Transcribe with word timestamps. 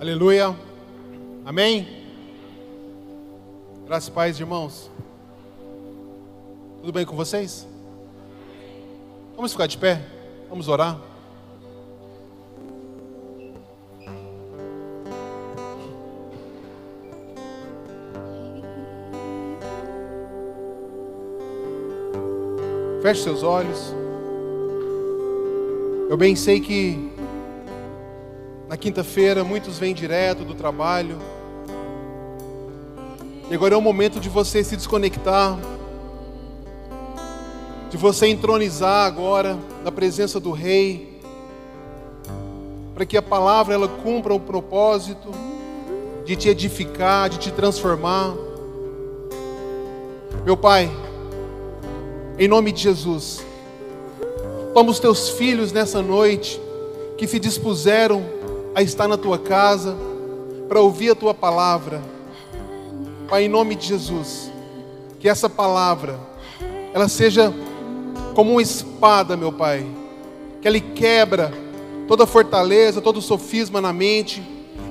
Aleluia. 0.00 0.54
Amém. 1.44 1.88
Graças 3.84 4.08
e 4.08 4.12
irmãos. 4.38 4.88
Tudo 6.76 6.92
bem 6.92 7.04
com 7.04 7.16
vocês? 7.16 7.66
Vamos 9.34 9.50
ficar 9.50 9.66
de 9.66 9.76
pé? 9.76 10.00
Vamos 10.48 10.68
orar? 10.68 11.00
Feche 23.02 23.24
seus 23.24 23.42
olhos. 23.42 23.92
Eu 26.08 26.16
bem 26.16 26.36
sei 26.36 26.60
que 26.60 27.17
na 28.68 28.76
quinta-feira 28.76 29.42
muitos 29.42 29.78
vêm 29.78 29.94
direto 29.94 30.44
do 30.44 30.54
trabalho. 30.54 31.18
E 33.50 33.54
agora 33.54 33.74
é 33.74 33.76
o 33.78 33.80
momento 33.80 34.20
de 34.20 34.28
você 34.28 34.62
se 34.62 34.76
desconectar, 34.76 35.58
de 37.88 37.96
você 37.96 38.26
entronizar 38.26 39.06
agora 39.06 39.58
na 39.82 39.90
presença 39.90 40.38
do 40.38 40.52
Rei, 40.52 41.18
para 42.94 43.06
que 43.06 43.16
a 43.16 43.22
palavra 43.22 43.72
ela 43.72 43.88
cumpra 43.88 44.34
o 44.34 44.40
propósito 44.40 45.30
de 46.26 46.36
te 46.36 46.50
edificar, 46.50 47.30
de 47.30 47.38
te 47.38 47.50
transformar. 47.50 48.34
Meu 50.44 50.58
Pai, 50.58 50.90
em 52.38 52.46
nome 52.46 52.70
de 52.70 52.82
Jesus, 52.82 53.42
toma 54.74 54.90
os 54.90 54.98
teus 54.98 55.30
filhos 55.30 55.72
nessa 55.72 56.02
noite 56.02 56.60
que 57.16 57.26
se 57.26 57.38
dispuseram 57.38 58.37
a 58.78 58.82
estar 58.82 59.08
na 59.08 59.16
tua 59.16 59.40
casa 59.40 59.96
para 60.68 60.80
ouvir 60.80 61.10
a 61.10 61.14
tua 61.16 61.34
palavra. 61.34 62.00
Pai, 63.28 63.42
em 63.42 63.48
nome 63.48 63.74
de 63.74 63.88
Jesus, 63.88 64.52
que 65.18 65.28
essa 65.28 65.50
palavra 65.50 66.16
ela 66.94 67.08
seja 67.08 67.52
como 68.36 68.52
uma 68.52 68.62
espada, 68.62 69.36
meu 69.36 69.52
Pai, 69.52 69.84
que 70.62 70.68
ela 70.68 70.78
quebra 70.78 71.52
toda 72.06 72.24
fortaleza, 72.24 73.00
todo 73.00 73.20
sofisma 73.20 73.80
na 73.80 73.92
mente 73.92 74.40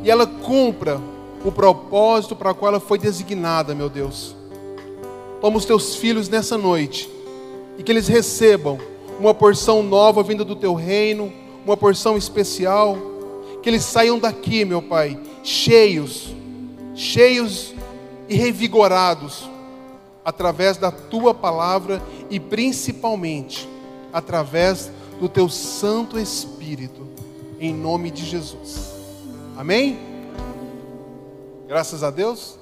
e 0.03 0.11
ela 0.11 0.27
cumpra 0.27 0.99
o 1.45 1.49
propósito 1.49 2.35
para 2.35 2.51
o 2.51 2.55
qual 2.55 2.73
ela 2.73 2.81
foi 2.81 2.97
designada, 2.97 3.73
meu 3.73 3.87
Deus. 3.87 4.35
Toma 5.39 5.55
os 5.55 5.63
teus 5.63 5.95
filhos 5.95 6.27
nessa 6.27 6.57
noite 6.57 7.09
e 7.77 7.83
que 7.83 7.91
eles 7.93 8.09
recebam 8.09 8.79
uma 9.17 9.33
porção 9.33 9.81
nova 9.81 10.21
vinda 10.23 10.43
do 10.43 10.57
teu 10.57 10.73
reino, 10.73 11.31
uma 11.65 11.77
porção 11.77 12.17
especial, 12.17 13.15
que 13.67 13.71
eles 13.71 13.83
saiam 13.83 14.17
daqui, 14.17 14.63
meu 14.63 14.81
Pai, 14.81 15.19
cheios, 15.43 16.33
cheios 16.95 17.73
e 18.29 18.33
revigorados 18.33 19.49
através 20.23 20.77
da 20.77 20.89
tua 20.89 21.33
palavra 21.33 22.01
e 22.29 22.39
principalmente 22.39 23.67
através 24.13 24.89
do 25.19 25.27
teu 25.27 25.49
Santo 25.49 26.17
Espírito, 26.17 27.05
em 27.59 27.73
nome 27.73 28.09
de 28.09 28.23
Jesus. 28.23 28.93
Amém? 29.57 29.99
Graças 31.67 32.03
a 32.03 32.09
Deus. 32.09 32.57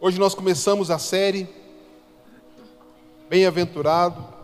Hoje 0.00 0.20
nós 0.20 0.36
começamos 0.36 0.88
a 0.88 1.00
série 1.00 1.48
Bem-aventurado. 3.28 4.35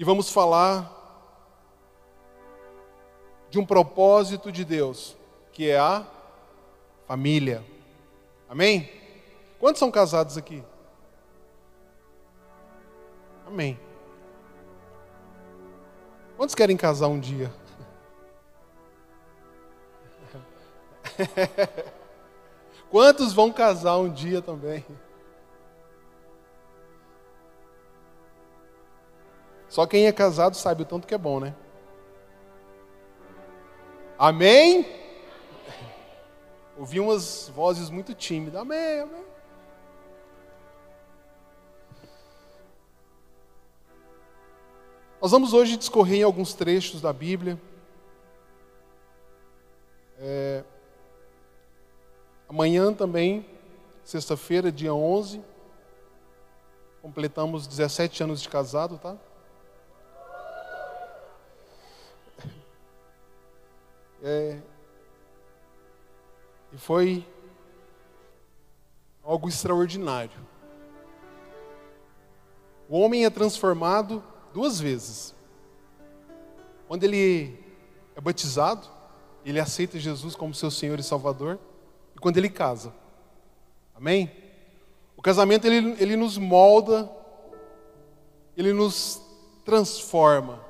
E 0.00 0.04
vamos 0.04 0.30
falar 0.30 0.90
de 3.50 3.58
um 3.58 3.66
propósito 3.66 4.50
de 4.50 4.64
Deus, 4.64 5.14
que 5.52 5.68
é 5.68 5.78
a 5.78 6.06
família. 7.06 7.62
Amém? 8.48 8.90
Quantos 9.58 9.78
são 9.78 9.90
casados 9.90 10.38
aqui? 10.38 10.64
Amém. 13.46 13.78
Quantos 16.34 16.54
querem 16.54 16.78
casar 16.78 17.08
um 17.08 17.20
dia? 17.20 17.52
Quantos 22.90 23.34
vão 23.34 23.52
casar 23.52 23.98
um 23.98 24.10
dia 24.10 24.40
também? 24.40 24.82
Só 29.70 29.86
quem 29.86 30.06
é 30.06 30.12
casado 30.12 30.54
sabe 30.54 30.82
o 30.82 30.84
tanto 30.84 31.06
que 31.06 31.14
é 31.14 31.18
bom, 31.18 31.40
né? 31.40 31.54
Amém? 34.18 34.86
Ouvi 36.76 37.00
umas 37.00 37.48
vozes 37.54 37.88
muito 37.88 38.12
tímidas. 38.12 38.60
Amém, 38.60 39.00
amém. 39.00 39.24
Nós 45.22 45.30
vamos 45.30 45.54
hoje 45.54 45.78
discorrer 45.78 46.18
em 46.18 46.24
alguns 46.24 46.52
trechos 46.52 47.00
da 47.00 47.14
Bíblia. 47.14 47.58
É, 50.18 50.62
Amanhã 52.50 52.92
também, 52.92 53.46
sexta-feira, 54.02 54.72
dia 54.72 54.92
11, 54.92 55.40
completamos 57.00 57.64
17 57.64 58.24
anos 58.24 58.42
de 58.42 58.48
casado, 58.48 58.98
tá? 58.98 59.16
É, 64.22 64.58
e 66.72 66.78
foi 66.78 67.26
algo 69.22 69.48
extraordinário. 69.48 70.38
O 72.88 72.98
homem 72.98 73.24
é 73.24 73.30
transformado 73.30 74.22
duas 74.52 74.80
vezes. 74.80 75.34
Quando 76.88 77.04
ele 77.04 77.58
é 78.16 78.20
batizado, 78.20 78.88
ele 79.44 79.60
aceita 79.60 79.98
Jesus 79.98 80.34
como 80.34 80.54
seu 80.54 80.70
Senhor 80.70 80.98
e 80.98 81.02
Salvador 81.02 81.58
quando 82.20 82.36
ele 82.36 82.48
casa. 82.48 82.92
Amém? 83.94 84.30
O 85.16 85.22
casamento 85.22 85.66
ele, 85.66 85.96
ele 85.98 86.16
nos 86.16 86.38
molda, 86.38 87.10
ele 88.56 88.72
nos 88.72 89.20
transforma. 89.64 90.60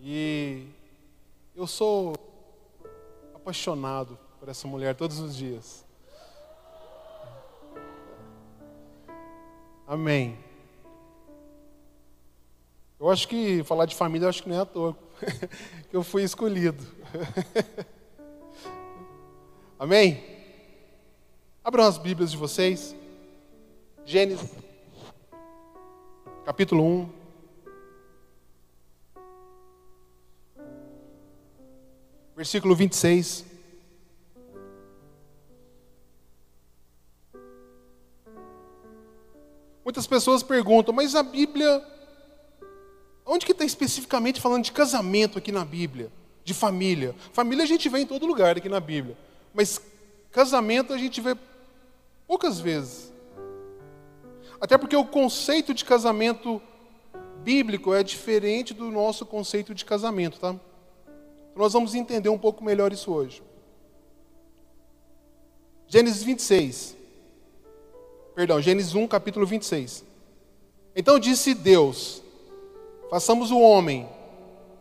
E 0.00 0.66
eu 1.60 1.66
sou 1.66 2.14
apaixonado 3.34 4.18
por 4.38 4.48
essa 4.48 4.66
mulher 4.66 4.94
todos 4.94 5.18
os 5.18 5.36
dias. 5.36 5.84
Amém. 9.86 10.38
Eu 12.98 13.10
acho 13.10 13.28
que 13.28 13.62
falar 13.64 13.84
de 13.84 13.94
família, 13.94 14.24
eu 14.24 14.30
acho 14.30 14.42
que 14.42 14.48
não 14.48 14.56
é 14.56 14.60
à 14.60 14.64
toa 14.64 14.96
que 15.90 15.94
eu 15.94 16.02
fui 16.02 16.22
escolhido. 16.22 16.82
Amém? 19.78 20.24
Abram 21.62 21.84
as 21.84 21.98
Bíblias 21.98 22.30
de 22.30 22.38
vocês. 22.38 22.96
Gênesis, 24.06 24.50
capítulo 26.46 26.82
1. 26.82 27.19
Versículo 32.40 32.74
26. 32.74 33.44
Muitas 39.84 40.06
pessoas 40.06 40.42
perguntam, 40.42 40.94
mas 40.94 41.14
a 41.14 41.22
Bíblia, 41.22 41.86
onde 43.26 43.44
que 43.44 43.52
está 43.52 43.62
especificamente 43.62 44.40
falando 44.40 44.64
de 44.64 44.72
casamento 44.72 45.36
aqui 45.36 45.52
na 45.52 45.66
Bíblia? 45.66 46.10
De 46.42 46.54
família. 46.54 47.14
Família 47.30 47.62
a 47.62 47.66
gente 47.66 47.90
vê 47.90 47.98
em 47.98 48.06
todo 48.06 48.24
lugar 48.24 48.56
aqui 48.56 48.70
na 48.70 48.80
Bíblia. 48.80 49.18
Mas 49.52 49.78
casamento 50.32 50.94
a 50.94 50.96
gente 50.96 51.20
vê 51.20 51.36
poucas 52.26 52.58
vezes. 52.58 53.12
Até 54.58 54.78
porque 54.78 54.96
o 54.96 55.04
conceito 55.04 55.74
de 55.74 55.84
casamento 55.84 56.58
bíblico 57.44 57.92
é 57.92 58.02
diferente 58.02 58.72
do 58.72 58.90
nosso 58.90 59.26
conceito 59.26 59.74
de 59.74 59.84
casamento, 59.84 60.40
tá? 60.40 60.56
Nós 61.60 61.74
vamos 61.74 61.94
entender 61.94 62.30
um 62.30 62.38
pouco 62.38 62.64
melhor 62.64 62.90
isso 62.90 63.12
hoje. 63.12 63.42
Gênesis 65.86 66.22
26. 66.22 66.96
Perdão, 68.34 68.62
Gênesis 68.62 68.94
1, 68.94 69.06
capítulo 69.06 69.44
26. 69.44 70.02
Então 70.96 71.18
disse 71.18 71.52
Deus: 71.52 72.22
façamos 73.10 73.50
o 73.50 73.60
homem 73.60 74.08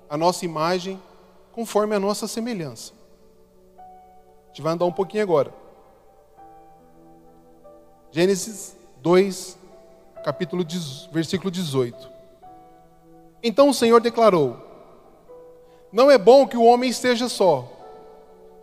a 0.09 0.15
nossa 0.15 0.45
imagem, 0.45 0.97
conforme 1.51 1.95
a 1.95 1.99
nossa 1.99 2.29
semelhança. 2.29 2.93
A 3.77 4.47
gente 4.47 4.61
vai 4.61 4.71
andar 4.71 4.85
um 4.85 4.93
pouquinho 4.93 5.23
agora. 5.23 5.53
Gênesis 8.09 8.73
2, 9.01 9.57
capítulo, 10.23 10.65
versículo 11.11 11.51
18. 11.51 12.09
Então 13.43 13.67
o 13.67 13.73
Senhor 13.73 13.99
declarou: 13.99 14.68
Não 15.91 16.09
é 16.09 16.17
bom 16.17 16.47
que 16.47 16.57
o 16.57 16.63
homem 16.63 16.89
esteja 16.89 17.27
só. 17.27 17.67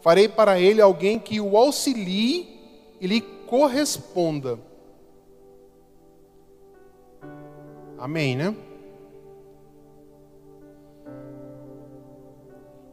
Farei 0.01 0.29
para 0.29 0.61
ele 0.61 0.81
alguém 0.81 1.19
que 1.19 1.41
o 1.41 1.57
auxilie 1.57 2.61
e 3.01 3.07
lhe 3.07 3.21
corresponda. 3.21 4.59
Amém, 7.99 8.37
né? 8.37 8.55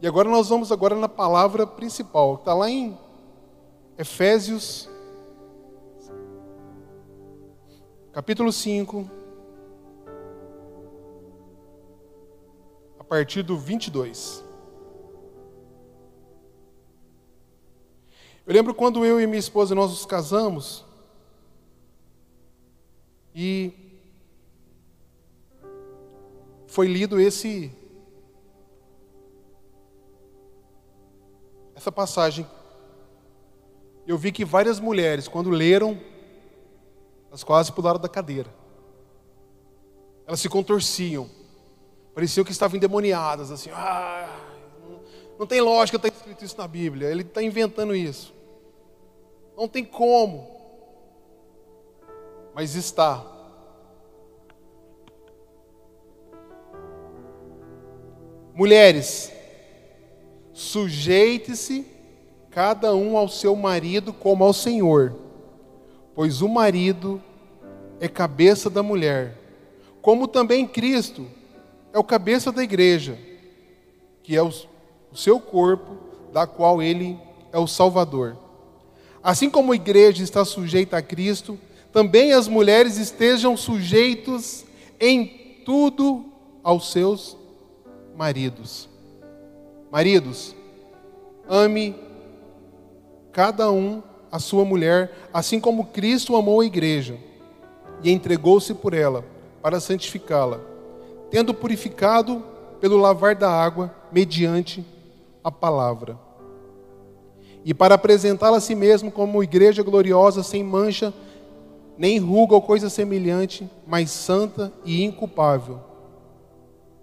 E 0.01 0.07
agora 0.07 0.29
nós 0.29 0.49
vamos 0.49 0.71
agora 0.71 0.95
na 0.95 1.07
palavra 1.07 1.65
principal, 1.65 2.35
está 2.35 2.53
lá 2.53 2.69
em 2.69 2.97
Efésios, 3.97 4.89
capítulo 8.11 8.51
5, 8.51 9.09
partir 13.13 13.43
do 13.43 13.55
22. 13.55 14.43
Eu 18.43 18.51
lembro 18.51 18.73
quando 18.73 19.05
eu 19.05 19.21
e 19.21 19.27
minha 19.27 19.37
esposa 19.37 19.75
nós 19.75 19.91
nos 19.91 20.03
casamos 20.03 20.83
e 23.35 23.71
foi 26.65 26.87
lido 26.87 27.19
esse 27.19 27.71
essa 31.75 31.91
passagem. 31.91 32.47
Eu 34.07 34.17
vi 34.17 34.31
que 34.31 34.43
várias 34.43 34.79
mulheres, 34.79 35.27
quando 35.27 35.51
leram, 35.51 36.01
elas 37.27 37.43
quase 37.43 37.71
pularam 37.71 37.99
da 37.99 38.09
cadeira. 38.09 38.51
Elas 40.25 40.39
se 40.39 40.49
contorciam. 40.49 41.42
Pareciam 42.13 42.43
que 42.43 42.51
estavam 42.51 42.77
endemoniadas, 42.77 43.49
assim. 43.49 43.69
Ah, 43.73 44.29
não 45.37 45.47
tem 45.47 45.61
lógica 45.61 45.97
estar 45.97 46.09
escrito 46.09 46.45
isso 46.45 46.57
na 46.57 46.67
Bíblia. 46.67 47.09
Ele 47.09 47.23
está 47.23 47.41
inventando 47.41 47.95
isso. 47.95 48.33
Não 49.57 49.67
tem 49.67 49.83
como. 49.83 50.47
Mas 52.53 52.75
está. 52.75 53.25
Mulheres, 58.53 59.31
sujeite-se 60.53 61.87
cada 62.51 62.93
um 62.93 63.17
ao 63.17 63.27
seu 63.27 63.55
marido 63.55 64.13
como 64.13 64.43
ao 64.43 64.53
Senhor, 64.53 65.15
pois 66.13 66.43
o 66.43 66.47
marido 66.47 67.19
é 67.99 68.07
cabeça 68.07 68.69
da 68.69 68.83
mulher, 68.83 69.35
como 70.03 70.27
também 70.27 70.67
Cristo 70.67 71.25
é 71.93 71.99
o 71.99 72.03
cabeça 72.03 72.51
da 72.51 72.63
igreja, 72.63 73.17
que 74.23 74.35
é 74.35 74.41
o, 74.41 74.51
seu 75.13 75.39
corpo, 75.39 75.95
da 76.33 76.47
qual 76.47 76.81
ele 76.81 77.19
é 77.51 77.59
o 77.59 77.67
Salvador. 77.67 78.35
Assim 79.21 79.47
como 79.47 79.71
a 79.71 79.75
igreja 79.75 80.23
está 80.23 80.43
sujeita 80.43 80.97
a 80.97 81.01
Cristo, 81.03 81.57
também 81.91 82.33
as 82.33 82.47
mulheres 82.47 82.97
estejam 82.97 83.55
sujeitos 83.55 84.65
em 84.99 85.61
tudo 85.63 86.25
aos 86.63 86.91
seus 86.91 87.37
maridos. 88.17 88.89
Maridos, 89.91 90.55
ame 91.47 91.95
cada 93.31 93.71
um 93.71 94.01
a 94.31 94.39
sua 94.39 94.65
mulher, 94.65 95.29
assim 95.31 95.59
como 95.59 95.85
Cristo 95.85 96.35
amou 96.35 96.61
a 96.61 96.65
igreja 96.65 97.19
e 98.01 98.11
entregou-se 98.11 98.73
por 98.73 98.95
ela 98.95 99.23
para 99.61 99.79
santificá-la, 99.79 100.59
tendo 101.33 101.51
purificado 101.51 102.43
pelo 102.79 102.95
lavar 102.95 103.33
da 103.33 103.49
água 103.49 103.91
mediante 104.11 104.85
a 105.43 105.49
palavra. 105.49 106.15
E 107.65 107.73
para 107.73 107.95
apresentá-la 107.95 108.57
a 108.57 108.61
si 108.61 108.75
mesmo 108.75 109.11
como 109.11 109.41
igreja 109.41 109.81
gloriosa, 109.81 110.43
sem 110.43 110.63
mancha, 110.63 111.11
nem 111.97 112.19
ruga 112.19 112.53
ou 112.53 112.61
coisa 112.61 112.87
semelhante, 112.87 113.67
mas 113.87 114.11
santa 114.11 114.71
e 114.85 115.03
inculpável. 115.03 115.79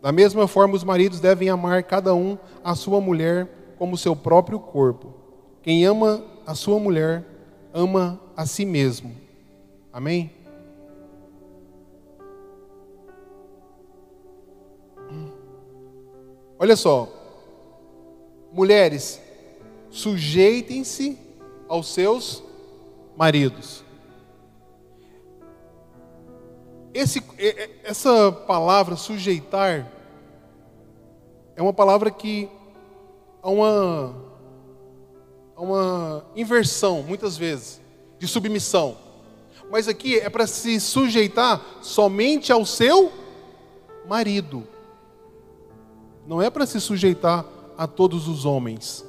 Da 0.00 0.12
mesma 0.12 0.46
forma, 0.46 0.76
os 0.76 0.84
maridos 0.84 1.18
devem 1.18 1.48
amar 1.48 1.82
cada 1.82 2.14
um 2.14 2.38
a 2.62 2.76
sua 2.76 3.00
mulher 3.00 3.74
como 3.76 3.98
seu 3.98 4.14
próprio 4.14 4.60
corpo. 4.60 5.12
Quem 5.60 5.84
ama 5.84 6.22
a 6.46 6.54
sua 6.54 6.78
mulher, 6.78 7.24
ama 7.74 8.20
a 8.36 8.46
si 8.46 8.64
mesmo. 8.64 9.10
Amém? 9.92 10.30
Olha 16.62 16.76
só, 16.76 17.08
mulheres, 18.52 19.18
sujeitem-se 19.88 21.18
aos 21.66 21.88
seus 21.88 22.42
maridos. 23.16 23.82
Esse, 26.92 27.22
essa 27.82 28.30
palavra 28.30 28.94
sujeitar 28.94 29.90
é 31.56 31.62
uma 31.62 31.72
palavra 31.72 32.10
que 32.10 32.46
há 33.42 33.48
uma, 33.48 34.14
há 35.56 35.62
uma 35.62 36.26
inversão, 36.36 37.02
muitas 37.02 37.38
vezes, 37.38 37.80
de 38.18 38.28
submissão. 38.28 38.98
Mas 39.70 39.88
aqui 39.88 40.18
é 40.18 40.28
para 40.28 40.46
se 40.46 40.78
sujeitar 40.78 41.78
somente 41.80 42.52
ao 42.52 42.66
seu 42.66 43.10
marido. 44.06 44.68
Não 46.26 46.40
é 46.40 46.50
para 46.50 46.66
se 46.66 46.80
sujeitar 46.80 47.44
a 47.76 47.86
todos 47.86 48.28
os 48.28 48.44
homens, 48.44 49.04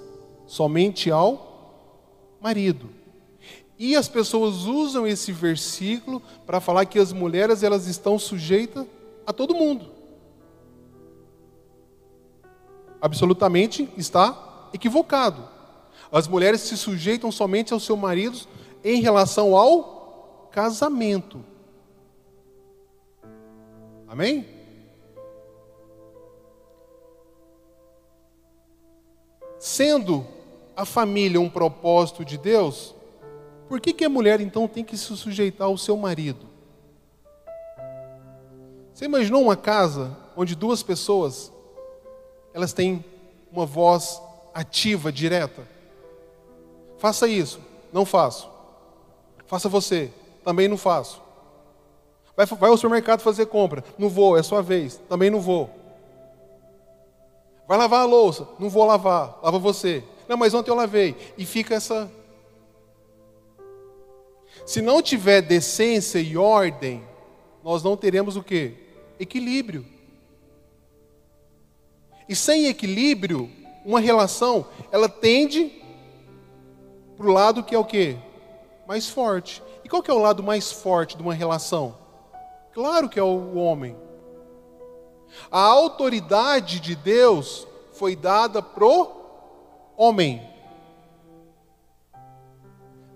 somente 0.47 1.11
ao 1.11 2.35
marido. 2.41 2.89
E 3.77 3.95
as 3.95 4.07
pessoas 4.07 4.65
usam 4.65 5.07
esse 5.07 5.31
versículo 5.31 6.21
para 6.45 6.61
falar 6.61 6.85
que 6.85 6.99
as 6.99 7.11
mulheres 7.11 7.63
elas 7.63 7.87
estão 7.87 8.19
sujeitas 8.19 8.85
a 9.25 9.33
todo 9.33 9.55
mundo. 9.55 9.87
Absolutamente 13.01 13.89
está 13.97 14.69
equivocado. 14.73 15.43
As 16.11 16.27
mulheres 16.27 16.61
se 16.61 16.77
sujeitam 16.77 17.31
somente 17.31 17.73
aos 17.73 17.83
seus 17.83 17.97
maridos 17.97 18.47
em 18.83 19.01
relação 19.01 19.55
ao 19.55 20.49
casamento. 20.51 21.43
Amém? 24.07 24.60
Sendo 29.61 30.25
a 30.75 30.85
família 30.85 31.39
um 31.39 31.47
propósito 31.47 32.25
de 32.25 32.35
Deus, 32.35 32.95
por 33.69 33.79
que, 33.79 33.93
que 33.93 34.03
a 34.03 34.09
mulher 34.09 34.41
então 34.41 34.67
tem 34.67 34.83
que 34.83 34.97
se 34.97 35.15
sujeitar 35.15 35.67
ao 35.67 35.77
seu 35.77 35.95
marido? 35.95 36.47
Você 38.91 39.05
imaginou 39.05 39.43
uma 39.43 39.55
casa 39.55 40.17
onde 40.35 40.55
duas 40.55 40.81
pessoas 40.81 41.51
elas 42.55 42.73
têm 42.73 43.05
uma 43.51 43.63
voz 43.63 44.19
ativa, 44.51 45.11
direta? 45.11 45.61
Faça 46.97 47.27
isso, 47.27 47.59
não 47.93 48.03
faço. 48.03 48.49
Faça 49.45 49.69
você, 49.69 50.11
também 50.43 50.67
não 50.67 50.75
faço. 50.75 51.21
Vai, 52.35 52.47
vai 52.47 52.71
ao 52.71 52.77
supermercado 52.77 53.21
fazer 53.21 53.45
compra, 53.45 53.83
não 53.95 54.09
vou, 54.09 54.35
é 54.35 54.41
sua 54.41 54.63
vez, 54.63 54.99
também 55.07 55.29
não 55.29 55.39
vou. 55.39 55.80
Vai 57.71 57.77
lavar 57.77 58.01
a 58.01 58.05
louça, 58.05 58.45
não 58.59 58.69
vou 58.69 58.83
lavar, 58.83 59.39
lava 59.41 59.57
você. 59.57 60.03
Não, 60.27 60.35
mas 60.35 60.53
ontem 60.53 60.69
eu 60.69 60.75
lavei. 60.75 61.15
E 61.37 61.45
fica 61.45 61.73
essa 61.73 62.11
se 64.65 64.81
não 64.81 65.01
tiver 65.01 65.41
decência 65.41 66.19
e 66.19 66.35
ordem, 66.35 67.01
nós 67.63 67.81
não 67.81 67.95
teremos 67.95 68.35
o 68.35 68.43
que? 68.43 68.73
Equilíbrio. 69.17 69.85
E 72.27 72.35
sem 72.35 72.65
equilíbrio, 72.65 73.49
uma 73.85 74.01
relação, 74.01 74.65
ela 74.91 75.07
tende 75.07 75.81
para 77.15 77.25
o 77.25 77.31
lado 77.31 77.63
que 77.63 77.73
é 77.73 77.79
o 77.79 77.85
que? 77.85 78.17
Mais 78.85 79.07
forte. 79.07 79.63
E 79.81 79.87
qual 79.87 80.03
que 80.03 80.11
é 80.11 80.13
o 80.13 80.19
lado 80.19 80.43
mais 80.43 80.73
forte 80.73 81.15
de 81.15 81.23
uma 81.23 81.33
relação? 81.33 81.97
Claro 82.73 83.07
que 83.07 83.17
é 83.17 83.23
o 83.23 83.55
homem. 83.55 83.95
A 85.51 85.59
autoridade 85.59 86.79
de 86.79 86.95
Deus 86.95 87.67
foi 87.93 88.15
dada 88.15 88.61
pro 88.61 89.11
homem. 89.95 90.49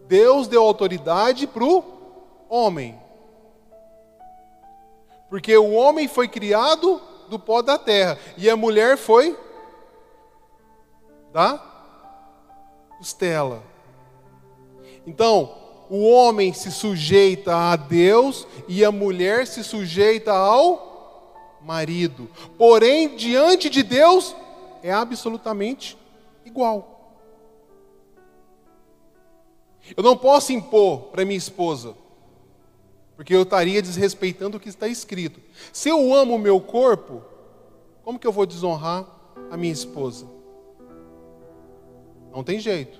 Deus 0.07 0.47
deu 0.47 0.61
autoridade 0.61 1.47
para 1.47 1.63
o 1.63 1.83
homem. 2.49 2.99
Porque 5.29 5.57
o 5.57 5.73
homem 5.73 6.07
foi 6.07 6.27
criado 6.27 7.01
do 7.29 7.39
pó 7.39 7.61
da 7.61 7.77
terra 7.77 8.17
e 8.37 8.49
a 8.49 8.55
mulher 8.55 8.97
foi 8.97 9.37
da 11.33 11.59
costela. 12.97 13.63
Então, 15.05 15.55
o 15.89 16.09
homem 16.09 16.53
se 16.53 16.71
sujeita 16.71 17.55
a 17.55 17.75
Deus 17.75 18.47
e 18.67 18.85
a 18.85 18.91
mulher 18.91 19.45
se 19.45 19.63
sujeita 19.63 20.31
ao 20.31 20.94
marido. 21.65 22.29
Porém, 22.57 23.15
diante 23.15 23.69
de 23.69 23.81
Deus, 23.81 24.35
é 24.83 24.91
absolutamente 24.91 25.97
igual. 26.45 27.13
Eu 29.95 30.03
não 30.03 30.15
posso 30.15 30.53
impor 30.53 31.07
para 31.11 31.25
minha 31.25 31.37
esposa, 31.37 31.95
porque 33.15 33.33
eu 33.33 33.43
estaria 33.43 33.81
desrespeitando 33.81 34.57
o 34.57 34.59
que 34.59 34.69
está 34.69 34.87
escrito. 34.87 35.41
Se 35.73 35.89
eu 35.89 36.13
amo 36.13 36.35
o 36.35 36.39
meu 36.39 36.59
corpo, 36.61 37.21
como 38.03 38.19
que 38.19 38.27
eu 38.27 38.31
vou 38.31 38.45
desonrar 38.45 39.05
a 39.49 39.57
minha 39.57 39.73
esposa? 39.73 40.27
Não 42.31 42.43
tem 42.43 42.59
jeito. 42.59 42.99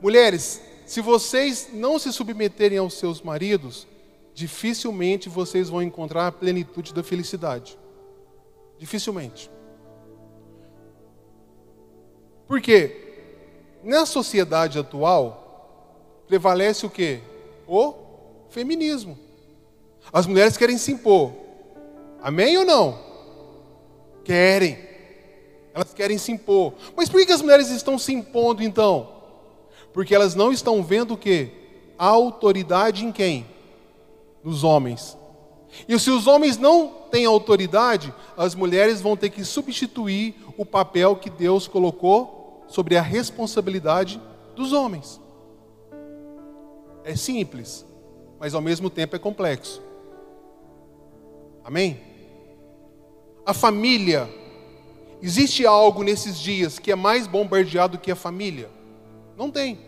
Mulheres, 0.00 0.60
se 0.84 1.00
vocês 1.00 1.68
não 1.72 1.98
se 1.98 2.12
submeterem 2.12 2.78
aos 2.78 2.94
seus 2.94 3.20
maridos, 3.20 3.86
dificilmente 4.36 5.30
vocês 5.30 5.70
vão 5.70 5.82
encontrar 5.82 6.26
a 6.26 6.32
plenitude 6.32 6.92
da 6.92 7.02
felicidade. 7.02 7.78
Dificilmente. 8.78 9.50
Por 12.46 12.60
quê? 12.60 13.80
Na 13.82 14.04
sociedade 14.04 14.78
atual, 14.78 16.20
prevalece 16.28 16.84
o 16.84 16.90
quê? 16.90 17.22
O 17.66 17.94
feminismo. 18.50 19.18
As 20.12 20.26
mulheres 20.26 20.58
querem 20.58 20.76
se 20.76 20.92
impor. 20.92 21.32
Amém 22.20 22.58
ou 22.58 22.66
não? 22.66 23.00
Querem. 24.22 24.78
Elas 25.72 25.94
querem 25.94 26.18
se 26.18 26.30
impor. 26.30 26.74
Mas 26.94 27.08
por 27.08 27.24
que 27.24 27.32
as 27.32 27.40
mulheres 27.40 27.70
estão 27.70 27.98
se 27.98 28.12
impondo 28.12 28.62
então? 28.62 29.14
Porque 29.94 30.14
elas 30.14 30.34
não 30.34 30.52
estão 30.52 30.84
vendo 30.84 31.14
o 31.14 31.18
quê? 31.18 31.50
A 31.98 32.06
autoridade 32.06 33.02
em 33.02 33.10
quem? 33.10 33.55
Nos 34.46 34.62
homens. 34.62 35.18
E 35.88 35.98
se 35.98 36.10
os 36.10 36.26
homens 36.28 36.56
não 36.56 36.88
têm 37.10 37.26
autoridade, 37.26 38.14
as 38.36 38.54
mulheres 38.54 39.00
vão 39.00 39.16
ter 39.16 39.30
que 39.30 39.44
substituir 39.44 40.36
o 40.56 40.64
papel 40.64 41.16
que 41.16 41.28
Deus 41.28 41.66
colocou 41.66 42.64
sobre 42.68 42.96
a 42.96 43.02
responsabilidade 43.02 44.20
dos 44.54 44.72
homens. 44.72 45.20
É 47.02 47.16
simples, 47.16 47.84
mas 48.38 48.54
ao 48.54 48.60
mesmo 48.60 48.88
tempo 48.88 49.16
é 49.16 49.18
complexo. 49.18 49.82
Amém? 51.64 52.00
A 53.44 53.52
família 53.52 54.28
Existe 55.22 55.64
algo 55.66 56.02
nesses 56.02 56.38
dias 56.38 56.78
que 56.78 56.92
é 56.92 56.94
mais 56.94 57.26
bombardeado 57.26 57.98
que 57.98 58.10
a 58.10 58.16
família? 58.16 58.68
Não 59.36 59.50
tem. 59.50 59.78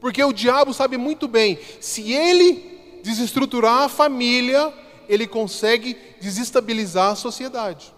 Porque 0.00 0.22
o 0.22 0.32
diabo 0.32 0.74
sabe 0.74 0.96
muito 0.96 1.28
bem, 1.28 1.58
se 1.80 2.12
ele 2.12 2.77
desestruturar 3.08 3.84
a 3.84 3.88
família, 3.88 4.70
ele 5.08 5.26
consegue 5.26 5.96
desestabilizar 6.20 7.12
a 7.12 7.16
sociedade. 7.16 7.94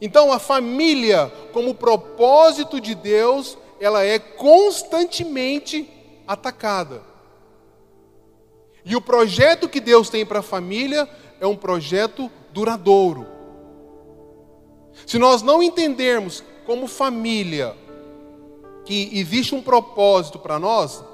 Então 0.00 0.32
a 0.32 0.38
família, 0.38 1.30
como 1.52 1.74
propósito 1.74 2.80
de 2.80 2.94
Deus, 2.94 3.58
ela 3.78 4.02
é 4.02 4.18
constantemente 4.18 5.86
atacada. 6.26 7.02
E 8.86 8.96
o 8.96 9.02
projeto 9.02 9.68
que 9.68 9.80
Deus 9.80 10.08
tem 10.08 10.24
para 10.24 10.38
a 10.38 10.42
família 10.42 11.06
é 11.38 11.46
um 11.46 11.56
projeto 11.56 12.30
duradouro. 12.54 13.26
Se 15.06 15.18
nós 15.18 15.42
não 15.42 15.62
entendermos 15.62 16.42
como 16.64 16.86
família 16.86 17.76
que 18.86 19.10
existe 19.12 19.54
um 19.54 19.60
propósito 19.60 20.38
para 20.38 20.58
nós, 20.58 21.04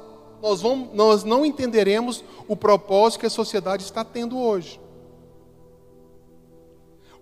nós, 0.42 0.60
vamos, 0.62 0.94
nós 0.94 1.24
não 1.24 1.44
entenderemos 1.44 2.24
o 2.48 2.56
propósito 2.56 3.20
que 3.20 3.26
a 3.26 3.30
sociedade 3.30 3.82
está 3.82 4.04
tendo 4.04 4.38
hoje. 4.38 4.80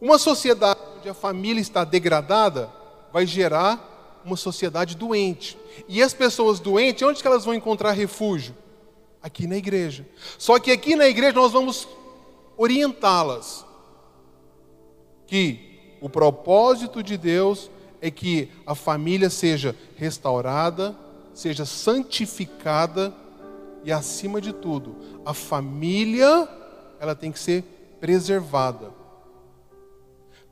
Uma 0.00 0.18
sociedade 0.18 0.80
onde 0.98 1.08
a 1.08 1.14
família 1.14 1.60
está 1.60 1.84
degradada 1.84 2.72
vai 3.12 3.26
gerar 3.26 4.20
uma 4.24 4.36
sociedade 4.36 4.96
doente. 4.96 5.58
E 5.88 6.02
as 6.02 6.14
pessoas 6.14 6.60
doentes, 6.60 7.02
onde 7.02 7.20
que 7.20 7.26
elas 7.26 7.44
vão 7.44 7.54
encontrar 7.54 7.92
refúgio? 7.92 8.54
Aqui 9.20 9.46
na 9.46 9.56
igreja. 9.56 10.06
Só 10.38 10.58
que 10.58 10.70
aqui 10.70 10.94
na 10.94 11.08
igreja 11.08 11.34
nós 11.34 11.52
vamos 11.52 11.88
orientá-las 12.56 13.66
que 15.26 15.96
o 16.00 16.08
propósito 16.08 17.02
de 17.02 17.16
Deus 17.16 17.70
é 18.00 18.10
que 18.10 18.48
a 18.64 18.74
família 18.74 19.28
seja 19.28 19.74
restaurada, 19.96 20.96
seja 21.38 21.64
santificada 21.64 23.14
e 23.84 23.92
acima 23.92 24.40
de 24.40 24.52
tudo, 24.52 24.96
a 25.24 25.32
família 25.32 26.48
ela 26.98 27.14
tem 27.14 27.30
que 27.30 27.38
ser 27.38 27.62
preservada. 28.00 28.92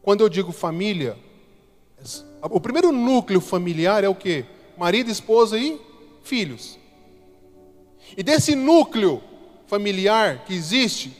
Quando 0.00 0.20
eu 0.20 0.28
digo 0.28 0.52
família, 0.52 1.18
o 2.40 2.60
primeiro 2.60 2.92
núcleo 2.92 3.40
familiar 3.40 4.04
é 4.04 4.08
o 4.08 4.14
que? 4.14 4.44
Marido, 4.78 5.10
esposa 5.10 5.58
e 5.58 5.80
filhos. 6.22 6.78
E 8.16 8.22
desse 8.22 8.54
núcleo 8.54 9.20
familiar 9.66 10.44
que 10.44 10.54
existe, 10.54 11.16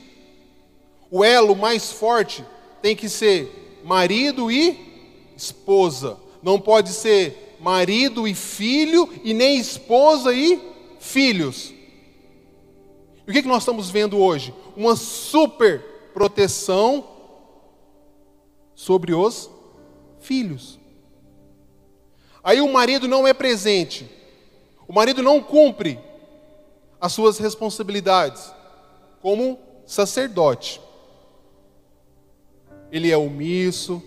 o 1.11 1.25
elo 1.25 1.57
mais 1.57 1.91
forte 1.91 2.41
tem 2.81 2.95
que 2.95 3.09
ser 3.09 3.81
marido 3.83 4.49
e 4.49 5.33
esposa. 5.35 6.17
Não 6.41 6.57
pode 6.57 6.93
ser 6.93 7.46
marido 7.59 8.27
e 8.27 8.33
filho, 8.33 9.09
e 9.23 9.33
nem 9.33 9.57
esposa 9.57 10.33
e 10.33 10.61
filhos. 10.99 11.73
E 13.25 13.29
o 13.29 13.33
que, 13.33 13.41
que 13.41 13.47
nós 13.47 13.63
estamos 13.63 13.89
vendo 13.89 14.17
hoje? 14.17 14.53
Uma 14.75 14.95
super 14.95 15.81
proteção 16.13 17.05
sobre 18.73 19.13
os 19.13 19.49
filhos. 20.19 20.79
Aí 22.43 22.61
o 22.61 22.71
marido 22.71 23.07
não 23.07 23.27
é 23.27 23.33
presente, 23.33 24.09
o 24.87 24.93
marido 24.93 25.21
não 25.21 25.41
cumpre 25.41 25.99
as 26.99 27.11
suas 27.11 27.37
responsabilidades 27.37 28.51
como 29.21 29.59
sacerdote 29.85 30.81
ele 32.91 33.11
é 33.11 33.17
omisso. 33.17 34.01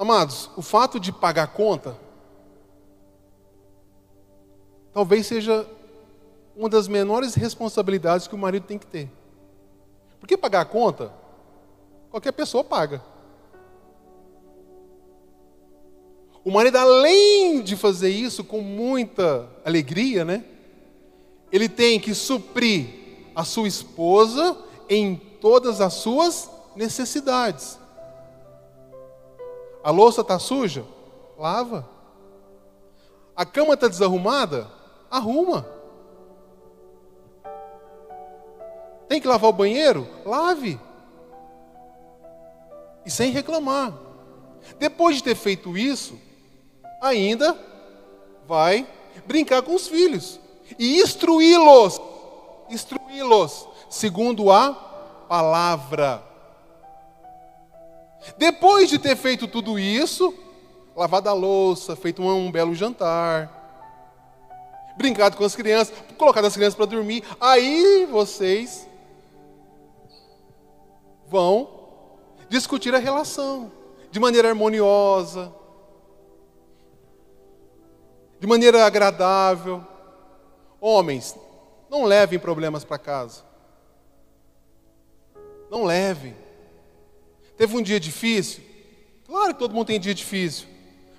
Amados, 0.00 0.48
o 0.56 0.62
fato 0.62 0.98
de 0.98 1.12
pagar 1.12 1.48
conta 1.48 1.94
talvez 4.94 5.26
seja 5.26 5.68
uma 6.56 6.70
das 6.70 6.88
menores 6.88 7.34
responsabilidades 7.34 8.26
que 8.26 8.34
o 8.34 8.38
marido 8.38 8.66
tem 8.66 8.78
que 8.78 8.86
ter. 8.86 9.10
Porque 10.18 10.38
pagar 10.38 10.62
a 10.62 10.64
conta, 10.64 11.12
qualquer 12.10 12.32
pessoa 12.32 12.64
paga. 12.64 13.04
O 16.42 16.50
marido, 16.50 16.78
além 16.78 17.60
de 17.60 17.76
fazer 17.76 18.08
isso 18.08 18.42
com 18.42 18.62
muita 18.62 19.50
alegria, 19.66 20.24
né? 20.24 20.46
Ele 21.52 21.68
tem 21.68 22.00
que 22.00 22.14
suprir 22.14 22.88
a 23.36 23.44
sua 23.44 23.68
esposa 23.68 24.56
em 24.88 25.14
todas 25.14 25.78
as 25.78 25.92
suas 25.92 26.50
necessidades. 26.74 27.79
A 29.82 29.90
louça 29.90 30.20
está 30.20 30.38
suja? 30.38 30.84
Lava. 31.38 31.88
A 33.34 33.46
cama 33.46 33.74
está 33.74 33.88
desarrumada? 33.88 34.68
Arruma. 35.10 35.66
Tem 39.08 39.20
que 39.20 39.26
lavar 39.26 39.50
o 39.50 39.54
banheiro? 39.54 40.06
Lave. 40.24 40.78
E 43.04 43.10
sem 43.10 43.30
reclamar. 43.30 43.92
Depois 44.78 45.16
de 45.16 45.22
ter 45.24 45.34
feito 45.34 45.76
isso, 45.76 46.18
ainda 47.00 47.58
vai 48.46 48.86
brincar 49.26 49.62
com 49.62 49.74
os 49.74 49.88
filhos 49.88 50.38
e 50.78 51.00
instruí-los, 51.00 52.00
instruí-los 52.68 53.66
segundo 53.88 54.52
a 54.52 54.72
palavra. 55.28 56.29
Depois 58.36 58.88
de 58.88 58.98
ter 58.98 59.16
feito 59.16 59.48
tudo 59.48 59.78
isso, 59.78 60.34
lavado 60.94 61.28
a 61.28 61.32
louça, 61.32 61.96
feito 61.96 62.22
um, 62.22 62.50
belo 62.50 62.74
jantar, 62.74 63.58
brincado 64.96 65.36
com 65.36 65.44
as 65.44 65.54
crianças, 65.56 65.94
colocado 66.18 66.44
as 66.44 66.54
crianças 66.54 66.74
para 66.74 66.86
dormir, 66.86 67.24
aí 67.40 68.06
vocês 68.10 68.86
vão 71.26 71.80
discutir 72.48 72.94
a 72.94 72.98
relação 72.98 73.72
de 74.10 74.18
maneira 74.18 74.48
harmoniosa, 74.48 75.52
de 78.38 78.46
maneira 78.46 78.84
agradável. 78.84 79.86
Homens, 80.80 81.36
não 81.88 82.04
levem 82.04 82.38
problemas 82.38 82.84
para 82.84 82.98
casa. 82.98 83.42
Não 85.70 85.84
leve. 85.84 86.34
Teve 87.60 87.76
um 87.76 87.82
dia 87.82 88.00
difícil? 88.00 88.62
Claro 89.26 89.52
que 89.52 89.58
todo 89.58 89.74
mundo 89.74 89.88
tem 89.88 90.00
dia 90.00 90.14
difícil. 90.14 90.66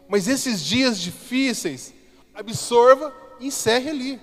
Mas 0.08 0.28
esses 0.28 0.66
dias 0.66 0.98
difíceis, 0.98 1.94
absorva 2.34 3.14
encerre 3.40 3.92
ali. 3.92 4.22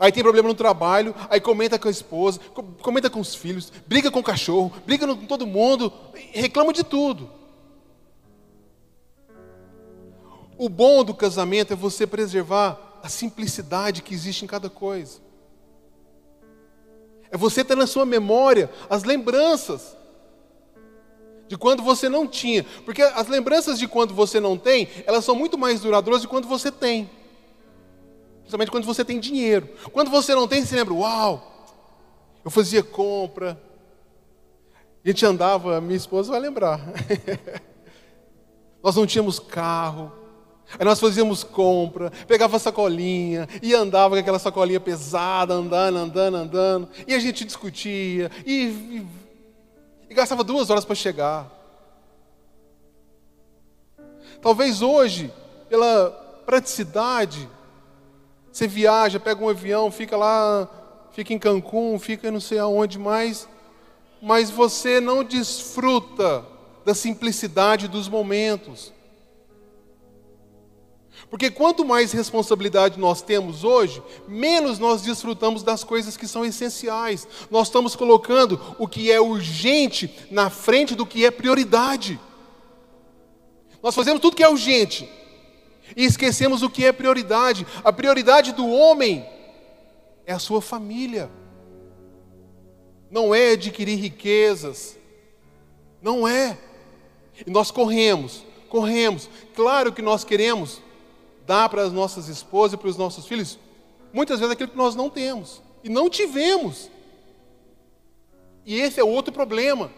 Aí 0.00 0.10
tem 0.10 0.24
problema 0.24 0.48
no 0.48 0.56
trabalho, 0.56 1.14
aí 1.30 1.40
comenta 1.40 1.78
com 1.78 1.86
a 1.86 1.90
esposa, 1.92 2.40
comenta 2.82 3.08
com 3.08 3.20
os 3.20 3.36
filhos, 3.36 3.72
briga 3.86 4.10
com 4.10 4.18
o 4.18 4.24
cachorro, 4.24 4.72
briga 4.84 5.06
com 5.06 5.24
todo 5.24 5.46
mundo, 5.46 5.92
reclama 6.32 6.72
de 6.72 6.82
tudo. 6.82 7.30
O 10.58 10.68
bom 10.68 11.04
do 11.04 11.14
casamento 11.14 11.72
é 11.72 11.76
você 11.76 12.08
preservar 12.08 12.98
a 13.04 13.08
simplicidade 13.08 14.02
que 14.02 14.12
existe 14.12 14.44
em 14.44 14.48
cada 14.48 14.68
coisa. 14.68 15.24
É 17.30 17.36
você 17.36 17.64
ter 17.64 17.76
na 17.76 17.86
sua 17.86 18.06
memória 18.06 18.70
as 18.88 19.04
lembranças 19.04 19.96
de 21.48 21.56
quando 21.56 21.82
você 21.82 22.08
não 22.08 22.26
tinha. 22.26 22.64
Porque 22.84 23.02
as 23.02 23.28
lembranças 23.28 23.78
de 23.78 23.86
quando 23.86 24.14
você 24.14 24.40
não 24.40 24.56
tem, 24.56 24.88
elas 25.06 25.24
são 25.24 25.34
muito 25.34 25.56
mais 25.56 25.80
duradouras 25.80 26.22
de 26.22 26.28
quando 26.28 26.48
você 26.48 26.70
tem. 26.70 27.10
Principalmente 28.40 28.70
quando 28.70 28.84
você 28.84 29.04
tem 29.04 29.18
dinheiro. 29.18 29.68
Quando 29.92 30.10
você 30.10 30.34
não 30.34 30.46
tem, 30.46 30.64
você 30.64 30.76
lembra, 30.76 30.94
uau, 30.94 31.66
eu 32.44 32.50
fazia 32.50 32.82
compra. 32.82 33.60
A 35.04 35.08
gente 35.08 35.24
andava, 35.24 35.80
minha 35.80 35.96
esposa 35.96 36.30
vai 36.30 36.40
lembrar. 36.40 36.80
Nós 38.82 38.94
não 38.94 39.06
tínhamos 39.06 39.38
carro. 39.38 40.12
Aí 40.78 40.84
nós 40.84 40.98
fazíamos 40.98 41.44
compra, 41.44 42.10
pegava 42.26 42.58
sacolinha 42.58 43.48
e 43.62 43.72
andava 43.74 44.16
com 44.16 44.20
aquela 44.20 44.38
sacolinha 44.38 44.80
pesada, 44.80 45.54
andando, 45.54 45.96
andando, 45.98 46.36
andando. 46.36 46.88
E 47.06 47.14
a 47.14 47.18
gente 47.18 47.44
discutia 47.44 48.30
e, 48.44 48.52
e, 48.52 49.06
e 50.10 50.14
gastava 50.14 50.42
duas 50.42 50.68
horas 50.68 50.84
para 50.84 50.94
chegar. 50.94 51.50
Talvez 54.42 54.82
hoje, 54.82 55.32
pela 55.68 56.10
praticidade, 56.44 57.48
você 58.52 58.66
viaja, 58.66 59.20
pega 59.20 59.42
um 59.42 59.48
avião, 59.48 59.90
fica 59.90 60.16
lá, 60.16 60.68
fica 61.12 61.32
em 61.32 61.38
Cancún, 61.38 61.98
fica 61.98 62.30
não 62.30 62.40
sei 62.40 62.58
aonde 62.58 62.98
mais, 62.98 63.48
mas 64.20 64.50
você 64.50 65.00
não 65.00 65.22
desfruta 65.22 66.44
da 66.84 66.94
simplicidade 66.94 67.88
dos 67.88 68.08
momentos. 68.08 68.92
Porque 71.30 71.50
quanto 71.50 71.84
mais 71.84 72.12
responsabilidade 72.12 72.98
nós 72.98 73.22
temos 73.22 73.64
hoje, 73.64 74.02
menos 74.28 74.78
nós 74.78 75.02
desfrutamos 75.02 75.62
das 75.62 75.82
coisas 75.82 76.16
que 76.16 76.28
são 76.28 76.44
essenciais. 76.44 77.26
Nós 77.50 77.68
estamos 77.68 77.96
colocando 77.96 78.60
o 78.78 78.86
que 78.86 79.10
é 79.10 79.20
urgente 79.20 80.28
na 80.30 80.50
frente 80.50 80.94
do 80.94 81.06
que 81.06 81.24
é 81.24 81.30
prioridade. 81.30 82.20
Nós 83.82 83.94
fazemos 83.94 84.20
tudo 84.20 84.36
que 84.36 84.42
é 84.42 84.48
urgente, 84.48 85.08
e 85.94 86.04
esquecemos 86.04 86.62
o 86.62 86.70
que 86.70 86.84
é 86.84 86.92
prioridade. 86.92 87.66
A 87.84 87.92
prioridade 87.92 88.52
do 88.52 88.66
homem 88.68 89.24
é 90.24 90.32
a 90.32 90.38
sua 90.38 90.60
família. 90.60 91.30
Não 93.10 93.34
é 93.34 93.52
adquirir 93.52 93.96
riquezas. 93.96 94.98
Não 96.02 96.26
é. 96.26 96.58
E 97.46 97.50
nós 97.50 97.70
corremos, 97.70 98.44
corremos. 98.68 99.28
Claro 99.54 99.92
que 99.92 100.02
nós 100.02 100.24
queremos 100.24 100.80
dar 101.46 101.68
para 101.68 101.82
as 101.82 101.92
nossas 101.92 102.28
esposas 102.28 102.74
e 102.74 102.76
para 102.76 102.88
os 102.88 102.96
nossos 102.96 103.26
filhos 103.26 103.58
muitas 104.12 104.40
vezes 104.40 104.52
aquilo 104.52 104.70
que 104.70 104.76
nós 104.76 104.94
não 104.94 105.10
temos 105.10 105.62
e 105.84 105.88
não 105.88 106.08
tivemos. 106.08 106.90
E 108.64 108.80
esse 108.80 108.98
é 108.98 109.04
outro 109.04 109.32
problema. 109.32 109.90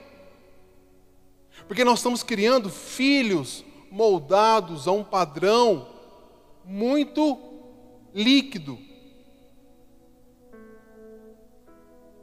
Porque 1.67 1.85
nós 1.85 2.01
estamos 2.01 2.23
criando 2.23 2.69
filhos 2.69 3.65
moldados 3.91 4.87
a 4.87 4.93
um 4.93 5.05
padrão 5.05 5.89
muito 6.65 7.39
líquido, 8.13 8.79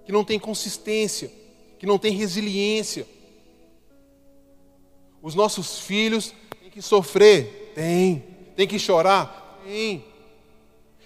que 0.05 0.11
não 0.11 0.23
tem 0.23 0.37
consistência, 0.37 1.31
que 1.79 1.85
não 1.85 1.97
tem 1.97 2.13
resiliência. 2.13 3.07
Os 5.21 5.33
nossos 5.33 5.79
filhos 5.79 6.33
têm 6.61 6.69
que 6.69 6.81
sofrer? 6.81 7.71
Tem. 7.73 8.34
Tem 8.55 8.67
que 8.67 8.79
chorar? 8.79 9.59
Tem. 9.65 10.05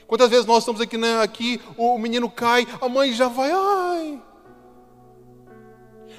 Quantas 0.08 0.30
vezes 0.30 0.46
nós 0.46 0.60
estamos 0.60 0.82
aqui, 0.82 0.98
né, 0.98 1.22
aqui, 1.22 1.62
o 1.78 1.98
menino 1.98 2.30
cai, 2.30 2.68
a 2.82 2.90
mãe 2.90 3.14
já 3.14 3.28
vai, 3.28 3.52
ai. 3.52 4.22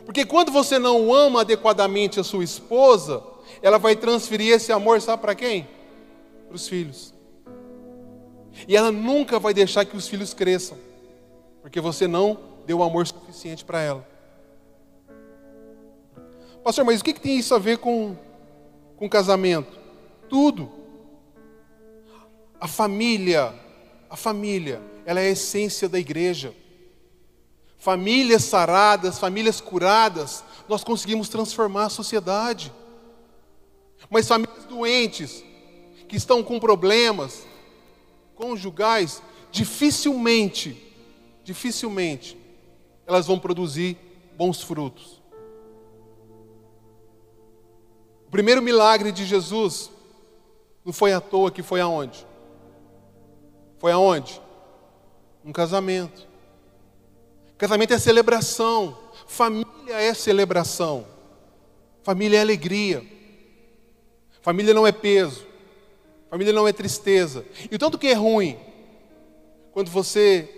Porque 0.05 0.25
quando 0.25 0.53
você 0.53 0.79
não 0.79 1.13
ama 1.13 1.41
adequadamente 1.41 2.21
a 2.21 2.25
sua 2.25 2.45
esposa, 2.45 3.23
ela 3.61 3.79
vai 3.79 3.97
transferir 3.97 4.55
esse 4.55 4.73
amor, 4.73 5.01
sabe 5.01 5.21
para 5.21 5.35
quem? 5.35 5.69
Para 6.47 6.57
os 6.57 6.69
filhos. 6.69 7.13
E 8.67 8.77
ela 8.77 8.93
nunca 8.93 9.39
vai 9.39 9.53
deixar 9.53 9.85
que 9.85 9.97
os 9.97 10.09
filhos 10.09 10.35
cresçam, 10.35 10.79
porque 11.63 11.81
você 11.81 12.07
não 12.07 12.39
deu 12.67 12.83
amor 12.83 13.07
suficiente 13.07 13.65
para 13.65 13.81
ela. 13.81 14.09
Pastor, 16.63 16.85
mas 16.85 17.01
o 17.01 17.05
que, 17.05 17.13
que 17.13 17.21
tem 17.21 17.39
isso 17.39 17.55
a 17.55 17.59
ver 17.59 17.79
com, 17.79 18.17
com 18.97 19.09
casamento? 19.09 19.79
Tudo. 20.29 20.80
A 22.61 22.69
família, 22.69 23.55
a 24.11 24.17
família, 24.17 24.83
ela 25.07 25.21
é 25.21 25.29
a 25.29 25.31
essência 25.31 25.89
da 25.89 25.99
igreja. 25.99 26.55
Famílias 27.79 28.45
saradas, 28.45 29.19
famílias 29.19 29.61
curadas, 29.61 30.45
nós 30.69 30.85
conseguimos 30.85 31.31
transformar 31.31 31.87
a 31.87 31.89
sociedade. 31.91 32.71
Mas 34.11 34.29
famílias 34.29 34.65
doentes, 34.67 35.43
que 36.07 36.17
estão 36.17 36.43
com 36.43 36.61
problemas 36.61 37.47
conjugais, 38.35 39.23
dificilmente, 39.51 40.77
dificilmente, 41.43 42.37
elas 43.07 43.27
vão 43.27 43.39
produzir 43.39 43.97
bons 44.37 44.61
frutos. 44.63 45.21
O 48.27 48.31
primeiro 48.31 48.61
milagre 48.61 49.11
de 49.11 49.25
Jesus 49.25 49.91
não 50.85 50.93
foi 50.93 51.13
à 51.13 51.21
toa 51.21 51.51
que 51.51 51.63
foi 51.63 51.81
aonde? 51.81 52.27
Foi 53.81 53.91
aonde? 53.93 54.41
Um 55.43 55.53
casamento. 55.53 56.29
Casamento 57.57 57.95
é 57.95 57.99
celebração. 57.99 58.97
Família 59.27 59.95
é 59.95 60.13
celebração. 60.13 61.07
Família 62.03 62.37
é 62.37 62.41
alegria. 62.43 63.03
Família 64.43 64.75
não 64.75 64.87
é 64.87 64.93
peso. 64.93 65.47
Família 66.29 66.53
não 66.53 66.69
é 66.69 66.75
tristeza. 66.75 67.45
E 67.71 67.79
tanto 67.79 67.99
que 67.99 68.09
é 68.09 68.13
ruim 68.13 68.59
quando 69.73 69.91
você 69.91 70.49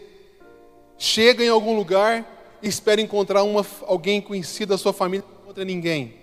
chega 0.98 1.44
em 1.44 1.48
algum 1.48 1.76
lugar 1.76 2.58
e 2.60 2.68
espera 2.68 3.00
encontrar 3.00 3.44
uma, 3.44 3.64
alguém 3.82 4.20
conhecido 4.20 4.70
da 4.70 4.78
sua 4.78 4.92
família 4.92 5.24
não 5.28 5.42
encontra 5.42 5.64
ninguém. 5.64 6.14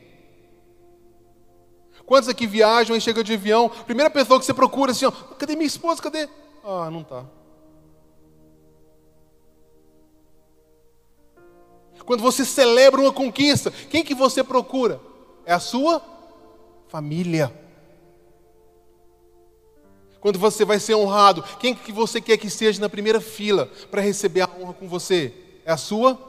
Quantos 2.06 2.28
aqui 2.28 2.46
viajam 2.46 2.96
e 2.96 3.02
chegam 3.02 3.24
de 3.24 3.34
avião? 3.34 3.70
Primeira 3.70 4.10
pessoa 4.10 4.38
que 4.38 4.46
você 4.46 4.54
procura 4.54 4.92
assim, 4.92 5.06
ó, 5.06 5.12
cadê 5.12 5.56
minha 5.56 5.68
esposa? 5.68 6.02
Cadê? 6.02 6.28
Ah, 6.72 6.92
não 6.92 7.02
está. 7.02 7.26
Quando 12.06 12.22
você 12.22 12.46
celebra 12.46 13.02
uma 13.02 13.12
conquista, 13.12 13.72
quem 13.72 14.04
que 14.04 14.14
você 14.14 14.44
procura? 14.44 15.02
É 15.48 15.54
a 15.54 15.60
sua 15.60 16.00
família. 16.88 17.52
Quando 20.20 20.38
você 20.38 20.64
vai 20.64 20.80
ser 20.80 20.94
honrado, 20.94 21.42
quem 21.60 21.74
que 21.74 21.92
você 21.92 22.22
quer 22.22 22.38
que 22.38 22.46
esteja 22.46 22.80
na 22.80 22.88
primeira 22.88 23.20
fila 23.20 23.68
para 23.90 24.02
receber 24.02 24.42
a 24.42 24.50
honra 24.60 24.74
com 24.74 24.88
você? 24.88 25.34
É 25.66 25.72
a 25.72 25.78
sua 25.78 26.20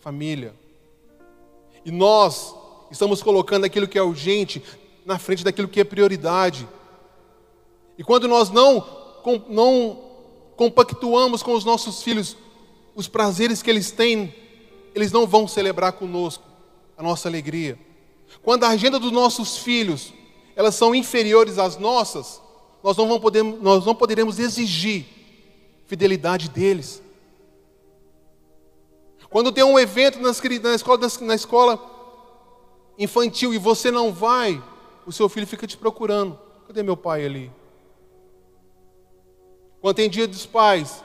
família. 0.00 0.54
E 1.82 1.90
nós 1.90 2.54
estamos 2.90 3.22
colocando 3.22 3.64
aquilo 3.64 3.88
que 3.88 3.98
é 3.98 4.02
urgente 4.02 4.62
na 5.06 5.18
frente 5.18 5.42
daquilo 5.42 5.68
que 5.68 5.80
é 5.80 5.84
prioridade. 5.84 6.68
E 7.96 8.04
quando 8.04 8.28
nós 8.28 8.50
não, 8.50 9.05
não 9.48 9.98
compactuamos 10.56 11.42
com 11.42 11.52
os 11.52 11.64
nossos 11.64 12.02
filhos 12.02 12.36
os 12.94 13.06
prazeres 13.06 13.62
que 13.62 13.68
eles 13.68 13.90
têm, 13.90 14.34
eles 14.94 15.12
não 15.12 15.26
vão 15.26 15.46
celebrar 15.46 15.92
conosco 15.92 16.42
a 16.96 17.02
nossa 17.02 17.28
alegria. 17.28 17.78
Quando 18.42 18.64
a 18.64 18.68
agenda 18.68 18.98
dos 18.98 19.12
nossos 19.12 19.58
filhos 19.58 20.14
elas 20.56 20.74
são 20.74 20.94
inferiores 20.94 21.58
às 21.58 21.76
nossas, 21.76 22.40
nós 22.82 22.96
não, 22.96 23.06
vamos 23.06 23.20
poder, 23.20 23.42
nós 23.42 23.84
não 23.84 23.94
poderemos 23.94 24.38
exigir 24.38 25.04
fidelidade 25.86 26.48
deles. 26.48 27.02
Quando 29.28 29.52
tem 29.52 29.62
um 29.64 29.78
evento 29.78 30.18
na 30.18 30.30
escola, 30.30 31.00
na 31.20 31.34
escola 31.34 31.96
infantil 32.98 33.52
e 33.52 33.58
você 33.58 33.90
não 33.90 34.12
vai, 34.12 34.62
o 35.04 35.12
seu 35.12 35.28
filho 35.28 35.46
fica 35.46 35.66
te 35.66 35.76
procurando. 35.76 36.38
Cadê 36.66 36.82
meu 36.82 36.96
pai 36.96 37.24
ali? 37.24 37.52
Quando 39.86 39.98
tem 39.98 40.10
dia 40.10 40.26
dos 40.26 40.44
pais, 40.44 41.00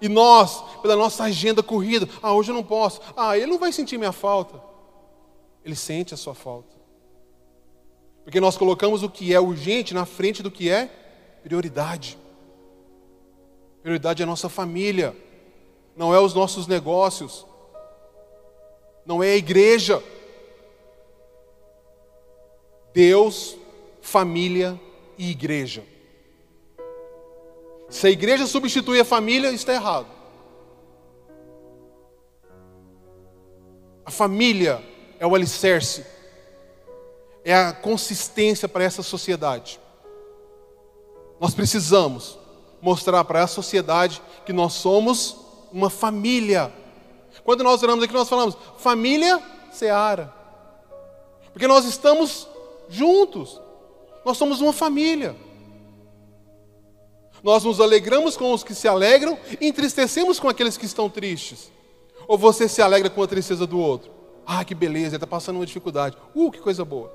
e 0.00 0.08
nós, 0.08 0.60
pela 0.82 0.96
nossa 0.96 1.22
agenda 1.22 1.62
corrida, 1.62 2.08
ah, 2.20 2.32
hoje 2.32 2.50
eu 2.50 2.54
não 2.56 2.64
posso. 2.64 3.00
Ah, 3.16 3.38
ele 3.38 3.46
não 3.46 3.60
vai 3.60 3.70
sentir 3.70 3.96
minha 3.96 4.10
falta. 4.10 4.60
Ele 5.64 5.76
sente 5.76 6.12
a 6.14 6.16
sua 6.16 6.34
falta. 6.34 6.74
Porque 8.24 8.40
nós 8.40 8.56
colocamos 8.56 9.04
o 9.04 9.08
que 9.08 9.32
é 9.32 9.38
urgente 9.38 9.94
na 9.94 10.04
frente 10.04 10.42
do 10.42 10.50
que 10.50 10.68
é 10.68 10.86
prioridade. 11.44 12.18
Prioridade 13.84 14.20
é 14.20 14.24
a 14.24 14.26
nossa 14.26 14.48
família, 14.48 15.16
não 15.96 16.12
é 16.12 16.18
os 16.18 16.34
nossos 16.34 16.66
negócios, 16.66 17.46
não 19.06 19.22
é 19.22 19.28
a 19.30 19.36
igreja. 19.36 20.02
Deus, 22.92 23.56
família 24.00 24.76
e 25.16 25.30
igreja. 25.30 25.93
Se 27.94 28.08
a 28.08 28.10
igreja 28.10 28.44
substitui 28.44 28.98
a 28.98 29.04
família, 29.04 29.52
está 29.52 29.72
errado. 29.72 30.08
A 34.04 34.10
família 34.10 34.82
é 35.20 35.24
o 35.24 35.32
alicerce, 35.32 36.04
é 37.44 37.54
a 37.54 37.72
consistência 37.72 38.68
para 38.68 38.82
essa 38.82 39.00
sociedade. 39.00 39.78
Nós 41.38 41.54
precisamos 41.54 42.36
mostrar 42.82 43.22
para 43.22 43.44
a 43.44 43.46
sociedade 43.46 44.20
que 44.44 44.52
nós 44.52 44.72
somos 44.72 45.36
uma 45.70 45.88
família. 45.88 46.72
Quando 47.44 47.62
nós 47.62 47.80
oramos 47.80 48.02
aqui, 48.02 48.12
nós 48.12 48.28
falamos 48.28 48.56
família 48.76 49.40
Seara. 49.70 50.34
Porque 51.52 51.68
nós 51.68 51.84
estamos 51.84 52.48
juntos. 52.88 53.60
Nós 54.24 54.36
somos 54.36 54.60
uma 54.60 54.72
família. 54.72 55.36
Nós 57.44 57.62
nos 57.62 57.78
alegramos 57.78 58.38
com 58.38 58.54
os 58.54 58.64
que 58.64 58.74
se 58.74 58.88
alegram 58.88 59.38
e 59.60 59.68
entristecemos 59.68 60.40
com 60.40 60.48
aqueles 60.48 60.78
que 60.78 60.86
estão 60.86 61.10
tristes. 61.10 61.70
Ou 62.26 62.38
você 62.38 62.66
se 62.66 62.80
alegra 62.80 63.10
com 63.10 63.22
a 63.22 63.26
tristeza 63.26 63.66
do 63.66 63.78
outro? 63.78 64.10
Ah, 64.46 64.64
que 64.64 64.74
beleza, 64.74 65.08
ele 65.08 65.16
está 65.16 65.26
passando 65.26 65.56
uma 65.56 65.66
dificuldade. 65.66 66.16
Uh, 66.34 66.50
que 66.50 66.58
coisa 66.58 66.86
boa. 66.86 67.14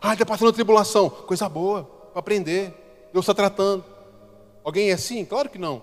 Ah, 0.00 0.14
está 0.14 0.24
passando 0.24 0.46
uma 0.46 0.54
tribulação. 0.54 1.10
Coisa 1.10 1.46
boa, 1.50 1.84
para 2.12 2.20
aprender. 2.20 2.72
Deus 3.12 3.24
está 3.24 3.34
tratando. 3.34 3.84
Alguém 4.64 4.88
é 4.88 4.94
assim? 4.94 5.22
Claro 5.26 5.50
que 5.50 5.58
não. 5.58 5.82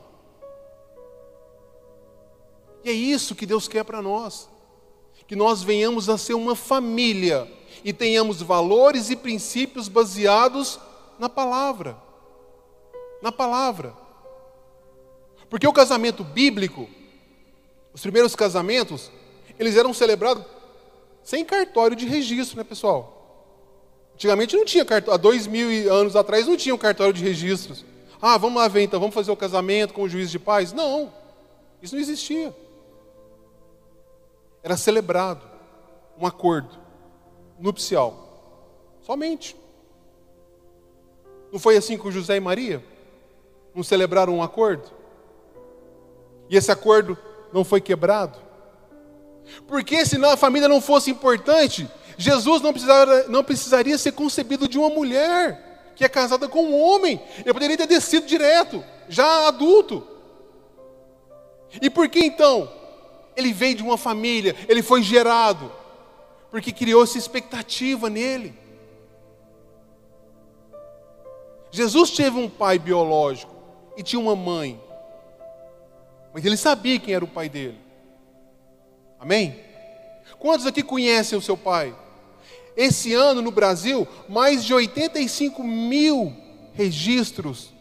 E 2.84 2.90
é 2.90 2.94
isso 2.94 3.36
que 3.36 3.46
Deus 3.46 3.68
quer 3.68 3.84
para 3.84 4.02
nós. 4.02 4.50
Que 5.28 5.36
nós 5.36 5.62
venhamos 5.62 6.10
a 6.10 6.18
ser 6.18 6.34
uma 6.34 6.56
família 6.56 7.48
e 7.84 7.94
tenhamos 7.94 8.42
valores 8.42 9.12
e 9.12 9.16
princípios 9.16 9.88
baseados 9.88 10.80
na 11.20 11.30
palavra. 11.30 11.98
Na 13.22 13.32
palavra. 13.32 13.94
Porque 15.50 15.68
o 15.68 15.74
casamento 15.74 16.24
bíblico, 16.24 16.90
os 17.94 18.02
primeiros 18.02 18.36
casamentos, 18.36 19.12
eles 19.58 19.78
eram 19.78 19.94
celebrados 19.94 20.44
sem 21.24 21.44
cartório 21.44 21.96
de 21.96 22.06
registro, 22.06 22.58
né, 22.58 22.64
pessoal? 22.64 23.16
Antigamente 24.14 24.56
não 24.56 24.64
tinha 24.64 24.86
cartório, 24.86 25.14
há 25.14 25.18
dois 25.18 25.48
mil 25.48 25.70
anos 25.94 26.16
atrás 26.16 26.48
não 26.48 26.56
tinha 26.56 26.74
um 26.74 26.78
cartório 26.78 27.14
de 27.14 27.24
registros. 27.24 27.84
Ah, 28.22 28.38
vamos 28.38 28.62
lá 28.62 28.68
ver 28.68 28.84
então, 28.84 29.00
vamos 29.00 29.14
fazer 29.14 29.32
o 29.32 29.36
casamento 29.36 29.94
com 29.94 30.04
o 30.04 30.10
juiz 30.10 30.32
de 30.32 30.40
paz? 30.40 30.72
Não, 30.72 31.12
isso 31.82 31.96
não 31.96 32.02
existia. 32.02 32.56
Era 34.64 34.78
celebrado 34.78 35.46
um 36.18 36.26
acordo 36.26 36.78
nupcial, 37.60 38.98
somente. 39.02 39.56
Não 41.56 41.60
foi 41.62 41.78
assim 41.78 41.98
com 41.98 42.12
José 42.12 42.36
e 42.36 42.40
Maria? 42.42 42.84
Não 43.74 43.82
celebraram 43.82 44.36
um 44.36 44.44
acordo? 44.44 44.92
E 46.50 46.58
esse 46.58 46.70
acordo 46.70 47.18
não 47.54 47.64
foi 47.64 47.80
quebrado? 47.80 48.38
Porque 49.66 50.06
se 50.06 50.18
a 50.26 50.36
família 50.36 50.68
não 50.68 50.82
fosse 50.82 51.10
importante, 51.10 51.90
Jesus 52.18 52.62
não, 52.62 52.74
não 53.30 53.42
precisaria 53.42 53.98
ser 53.98 54.12
concebido 54.12 54.68
de 54.68 54.78
uma 54.78 54.90
mulher 54.90 55.94
que 55.96 56.04
é 56.04 56.10
casada 56.10 56.50
com 56.50 56.62
um 56.62 56.78
homem. 56.78 57.22
Ele 57.38 57.54
poderia 57.54 57.78
ter 57.78 57.88
descido 57.88 58.28
direto, 58.28 58.84
já 59.08 59.48
adulto. 59.48 60.06
E 61.82 61.90
por 61.90 62.10
que 62.10 62.20
então? 62.20 62.70
Ele 63.34 63.54
veio 63.54 63.76
de 63.76 63.84
uma 63.84 63.98
família, 63.98 64.58
ele 64.68 64.84
foi 64.84 65.02
gerado, 65.02 65.72
porque 66.52 66.74
criou 66.74 67.02
essa 67.02 67.18
expectativa 67.18 68.10
nele. 68.10 68.65
Jesus 71.76 72.12
teve 72.12 72.40
um 72.40 72.50
pai 72.50 72.80
biológico 72.80 73.54
e 73.98 74.02
tinha 74.02 74.20
uma 74.20 74.36
mãe. 74.36 74.82
Mas 76.34 76.46
ele 76.46 76.56
sabia 76.56 76.98
quem 76.98 77.14
era 77.14 77.26
o 77.26 77.28
pai 77.28 77.50
dele. 77.50 77.78
Amém? 79.20 79.60
Quantos 80.40 80.66
aqui 80.66 80.82
conhecem 80.82 81.38
o 81.38 81.42
seu 81.42 81.58
pai? 81.58 81.94
Esse 82.78 83.14
ano 83.14 83.42
no 83.42 83.52
Brasil, 83.52 84.08
mais 84.30 84.64
de 84.64 84.74
85 84.74 85.62
mil 85.64 86.34
registros 86.74 87.74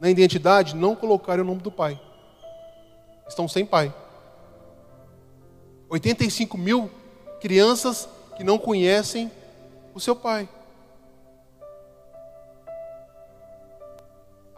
na 0.00 0.10
identidade 0.10 0.74
não 0.74 0.96
colocaram 0.96 1.44
o 1.44 1.46
nome 1.46 1.60
do 1.60 1.70
pai. 1.70 2.00
Estão 3.28 3.46
sem 3.46 3.64
pai. 3.64 3.94
85 5.88 6.58
mil 6.58 6.90
crianças 7.40 8.08
que 8.36 8.42
não 8.42 8.58
conhecem 8.58 9.30
o 9.94 10.00
seu 10.00 10.16
pai. 10.16 10.48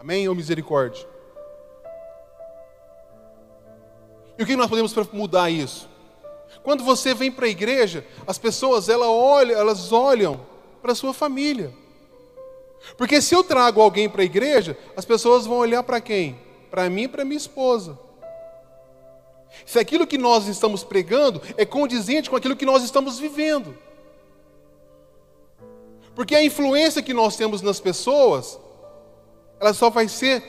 Amém 0.01 0.27
ou 0.27 0.35
misericórdia? 0.35 1.07
E 4.39 4.43
o 4.43 4.47
que 4.47 4.57
nós 4.57 4.71
podemos 4.71 4.95
mudar 5.13 5.51
isso? 5.51 5.87
Quando 6.63 6.83
você 6.83 7.13
vem 7.13 7.31
para 7.31 7.45
a 7.45 7.51
igreja, 7.51 8.07
as 8.27 8.39
pessoas 8.39 8.89
elas 8.89 9.07
olham, 9.07 9.61
elas 9.61 9.93
olham 9.93 10.41
para 10.81 10.93
a 10.93 10.95
sua 10.95 11.13
família. 11.13 11.71
Porque 12.97 13.21
se 13.21 13.35
eu 13.35 13.45
trago 13.45 13.83
alguém 13.83 14.09
para 14.09 14.23
a 14.23 14.25
igreja, 14.25 14.75
as 14.97 15.05
pessoas 15.05 15.45
vão 15.45 15.59
olhar 15.59 15.83
para 15.83 16.01
quem? 16.01 16.41
Para 16.71 16.89
mim 16.89 17.03
e 17.03 17.09
para 17.09 17.23
minha 17.23 17.37
esposa. 17.37 17.99
Se 19.67 19.79
aquilo 19.79 20.07
que 20.07 20.17
nós 20.17 20.47
estamos 20.47 20.83
pregando 20.83 21.43
é 21.59 21.67
condizente 21.67 22.31
com 22.31 22.37
aquilo 22.37 22.57
que 22.57 22.65
nós 22.65 22.83
estamos 22.83 23.19
vivendo. 23.19 23.77
Porque 26.15 26.35
a 26.35 26.43
influência 26.43 27.03
que 27.03 27.13
nós 27.13 27.37
temos 27.37 27.61
nas 27.61 27.79
pessoas, 27.79 28.59
ela 29.61 29.75
só 29.75 29.91
vai 29.91 30.09
ser 30.09 30.43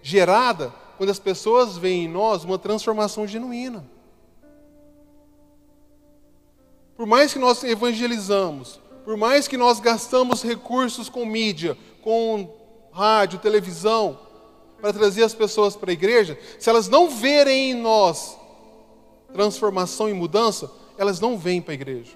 gerada 0.00 0.72
quando 0.96 1.10
as 1.10 1.18
pessoas 1.18 1.76
veem 1.76 2.04
em 2.04 2.08
nós 2.08 2.44
uma 2.44 2.58
transformação 2.58 3.26
genuína. 3.26 3.84
Por 6.96 7.06
mais 7.06 7.32
que 7.32 7.38
nós 7.38 7.62
evangelizamos, 7.64 8.80
por 9.04 9.16
mais 9.16 9.46
que 9.46 9.56
nós 9.56 9.80
gastamos 9.80 10.42
recursos 10.42 11.08
com 11.08 11.26
mídia, 11.26 11.76
com 12.02 12.48
rádio, 12.92 13.38
televisão, 13.38 14.18
para 14.80 14.92
trazer 14.92 15.24
as 15.24 15.34
pessoas 15.34 15.76
para 15.76 15.90
a 15.90 15.92
igreja, 15.92 16.38
se 16.58 16.70
elas 16.70 16.88
não 16.88 17.10
verem 17.10 17.72
em 17.72 17.74
nós 17.74 18.38
transformação 19.32 20.08
e 20.08 20.14
mudança, 20.14 20.70
elas 20.96 21.20
não 21.20 21.36
vêm 21.36 21.60
para 21.60 21.72
a 21.72 21.74
igreja. 21.74 22.12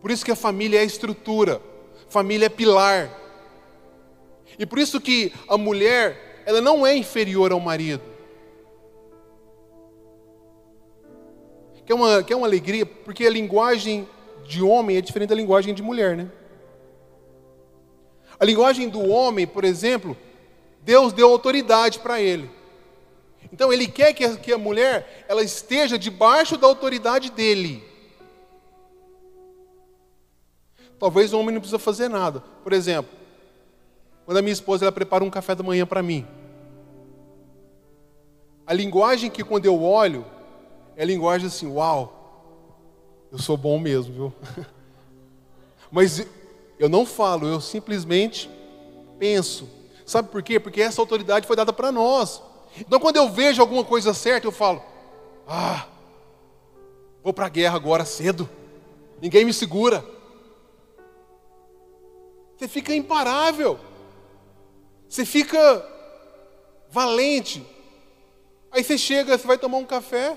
Por 0.00 0.10
isso 0.10 0.24
que 0.24 0.30
a 0.30 0.36
família 0.36 0.80
é 0.80 0.84
estrutura, 0.84 1.60
família 2.08 2.46
é 2.46 2.48
pilar. 2.48 3.25
E 4.58 4.64
por 4.66 4.78
isso 4.78 5.00
que 5.00 5.32
a 5.48 5.58
mulher 5.58 6.42
ela 6.46 6.60
não 6.60 6.86
é 6.86 6.96
inferior 6.96 7.52
ao 7.52 7.60
marido. 7.60 8.02
Que 11.84 11.92
é 11.92 11.94
uma, 11.94 12.22
que 12.22 12.32
é 12.32 12.36
uma 12.36 12.46
alegria, 12.46 12.84
porque 12.84 13.26
a 13.26 13.30
linguagem 13.30 14.08
de 14.44 14.62
homem 14.62 14.96
é 14.96 15.00
diferente 15.00 15.30
da 15.30 15.34
linguagem 15.34 15.74
de 15.74 15.82
mulher, 15.82 16.16
né? 16.16 16.30
A 18.38 18.44
linguagem 18.44 18.88
do 18.88 19.08
homem, 19.08 19.46
por 19.46 19.64
exemplo, 19.64 20.16
Deus 20.82 21.12
deu 21.12 21.28
autoridade 21.30 21.98
para 21.98 22.20
ele. 22.20 22.50
Então 23.52 23.72
ele 23.72 23.86
quer 23.86 24.12
que 24.12 24.24
a, 24.24 24.36
que 24.36 24.52
a 24.52 24.58
mulher 24.58 25.24
ela 25.28 25.42
esteja 25.42 25.98
debaixo 25.98 26.56
da 26.56 26.66
autoridade 26.66 27.30
dele. 27.30 27.82
Talvez 30.98 31.32
o 31.32 31.38
homem 31.38 31.54
não 31.54 31.60
precisa 31.60 31.78
fazer 31.78 32.08
nada. 32.08 32.40
Por 32.62 32.72
exemplo, 32.72 33.10
quando 34.26 34.38
a 34.38 34.42
minha 34.42 34.52
esposa 34.52 34.84
ela 34.84 34.92
prepara 34.92 35.22
um 35.22 35.30
café 35.30 35.54
da 35.54 35.62
manhã 35.62 35.86
para 35.86 36.02
mim. 36.02 36.26
A 38.66 38.74
linguagem 38.74 39.30
que 39.30 39.44
quando 39.44 39.66
eu 39.66 39.80
olho, 39.80 40.26
é 40.96 41.02
a 41.02 41.06
linguagem 41.06 41.46
assim, 41.46 41.68
uau, 41.68 43.28
eu 43.30 43.38
sou 43.38 43.56
bom 43.56 43.78
mesmo, 43.78 44.12
viu? 44.12 44.32
Mas 45.92 46.26
eu 46.76 46.88
não 46.88 47.06
falo, 47.06 47.46
eu 47.46 47.60
simplesmente 47.60 48.50
penso. 49.16 49.68
Sabe 50.04 50.28
por 50.28 50.42
quê? 50.42 50.58
Porque 50.58 50.82
essa 50.82 51.00
autoridade 51.00 51.46
foi 51.46 51.54
dada 51.54 51.72
para 51.72 51.92
nós. 51.92 52.42
Então 52.80 52.98
quando 52.98 53.16
eu 53.16 53.30
vejo 53.30 53.62
alguma 53.62 53.84
coisa 53.84 54.12
certa, 54.12 54.48
eu 54.48 54.52
falo, 54.52 54.82
ah, 55.46 55.86
vou 57.22 57.32
para 57.32 57.46
a 57.46 57.50
guerra 57.50 57.76
agora 57.76 58.04
cedo. 58.04 58.48
Ninguém 59.22 59.44
me 59.44 59.52
segura. 59.52 60.04
Você 62.56 62.66
fica 62.66 62.92
imparável. 62.92 63.78
Você 65.08 65.24
fica 65.24 65.84
valente. 66.90 67.64
Aí 68.70 68.82
você 68.82 68.98
chega, 68.98 69.36
você 69.36 69.46
vai 69.46 69.58
tomar 69.58 69.78
um 69.78 69.86
café, 69.86 70.36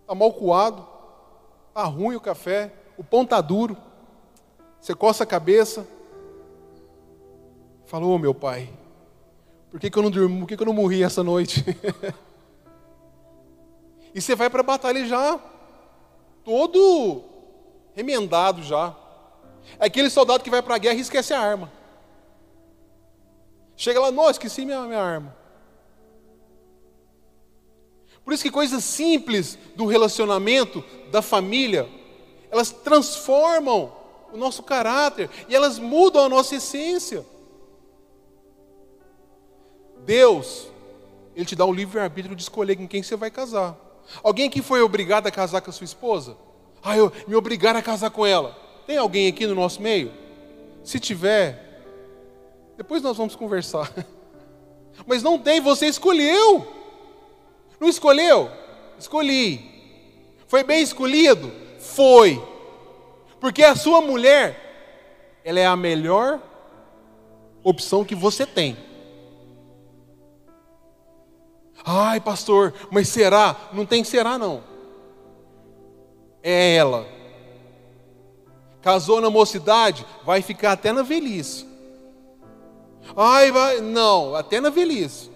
está 0.00 0.14
mal 0.14 0.32
coado, 0.32 0.86
está 1.68 1.84
ruim 1.84 2.16
o 2.16 2.20
café, 2.20 2.72
o 2.96 3.04
pão 3.04 3.22
está 3.22 3.40
duro. 3.40 3.76
Você 4.80 4.94
coça 4.94 5.24
a 5.24 5.26
cabeça, 5.26 5.86
fala: 7.86 8.06
Ô 8.06 8.14
oh, 8.14 8.18
meu 8.18 8.34
pai, 8.34 8.72
por 9.70 9.80
que, 9.80 9.90
que 9.90 9.98
eu 9.98 10.02
não 10.02 10.10
dormi, 10.10 10.40
por 10.40 10.46
que, 10.46 10.56
que 10.56 10.62
eu 10.62 10.66
não 10.66 10.72
morri 10.72 11.02
essa 11.02 11.22
noite? 11.22 11.64
e 14.14 14.20
você 14.20 14.34
vai 14.34 14.48
para 14.48 14.60
a 14.60 14.64
batalha 14.64 15.04
já, 15.04 15.38
todo 16.44 17.24
remendado 17.94 18.62
já. 18.62 18.94
É 19.78 19.86
aquele 19.86 20.08
soldado 20.08 20.44
que 20.44 20.50
vai 20.50 20.62
para 20.62 20.76
a 20.76 20.78
guerra 20.78 20.96
e 20.96 21.00
esquece 21.00 21.34
a 21.34 21.40
arma. 21.40 21.75
Chega 23.76 24.00
lá, 24.00 24.10
nossa, 24.10 24.32
esqueci 24.32 24.64
minha, 24.64 24.80
minha 24.82 25.00
arma. 25.00 25.36
Por 28.24 28.32
isso 28.32 28.42
que 28.42 28.50
coisas 28.50 28.82
simples 28.82 29.56
do 29.76 29.86
relacionamento, 29.86 30.82
da 31.12 31.22
família, 31.22 31.88
elas 32.50 32.70
transformam 32.70 33.92
o 34.32 34.36
nosso 34.36 34.62
caráter 34.62 35.30
e 35.48 35.54
elas 35.54 35.78
mudam 35.78 36.24
a 36.24 36.28
nossa 36.28 36.56
essência. 36.56 37.24
Deus, 40.04 40.68
Ele 41.34 41.44
te 41.44 41.54
dá 41.54 41.64
o 41.64 41.72
livre-arbítrio 41.72 42.34
de 42.34 42.42
escolher 42.42 42.76
com 42.76 42.88
quem 42.88 43.02
você 43.02 43.14
vai 43.14 43.30
casar. 43.30 43.76
Alguém 44.22 44.48
que 44.48 44.62
foi 44.62 44.80
obrigado 44.80 45.26
a 45.26 45.30
casar 45.30 45.60
com 45.60 45.70
a 45.70 45.72
sua 45.72 45.84
esposa? 45.84 46.36
Ah, 46.82 46.96
eu 46.96 47.12
me 47.26 47.34
obrigaram 47.34 47.78
a 47.78 47.82
casar 47.82 48.10
com 48.10 48.24
ela. 48.24 48.56
Tem 48.86 48.96
alguém 48.96 49.28
aqui 49.28 49.46
no 49.46 49.54
nosso 49.54 49.82
meio? 49.82 50.12
Se 50.84 51.00
tiver, 51.00 51.65
depois 52.76 53.02
nós 53.02 53.16
vamos 53.16 53.34
conversar. 53.34 53.92
Mas 55.06 55.22
não 55.22 55.38
tem, 55.38 55.60
você 55.60 55.86
escolheu. 55.86 56.66
Não 57.80 57.88
escolheu? 57.88 58.50
Escolhi. 58.98 59.76
Foi 60.46 60.62
bem 60.62 60.82
escolhido? 60.82 61.52
Foi. 61.78 62.42
Porque 63.40 63.62
a 63.62 63.76
sua 63.76 64.00
mulher, 64.00 65.40
ela 65.44 65.60
é 65.60 65.66
a 65.66 65.76
melhor 65.76 66.40
opção 67.62 68.04
que 68.04 68.14
você 68.14 68.46
tem. 68.46 68.76
Ai, 71.84 72.20
pastor, 72.20 72.72
mas 72.90 73.08
será? 73.08 73.54
Não 73.72 73.84
tem 73.84 74.02
será 74.02 74.38
não. 74.38 74.62
É 76.42 76.76
ela. 76.76 77.06
Casou 78.80 79.20
na 79.20 79.30
mocidade, 79.30 80.06
vai 80.24 80.42
ficar 80.42 80.72
até 80.72 80.92
na 80.92 81.02
velhice. 81.02 81.65
Ai, 83.14 83.52
vai, 83.52 83.80
não, 83.80 84.34
até 84.34 84.60
na 84.60 84.70
velhice. 84.70 85.30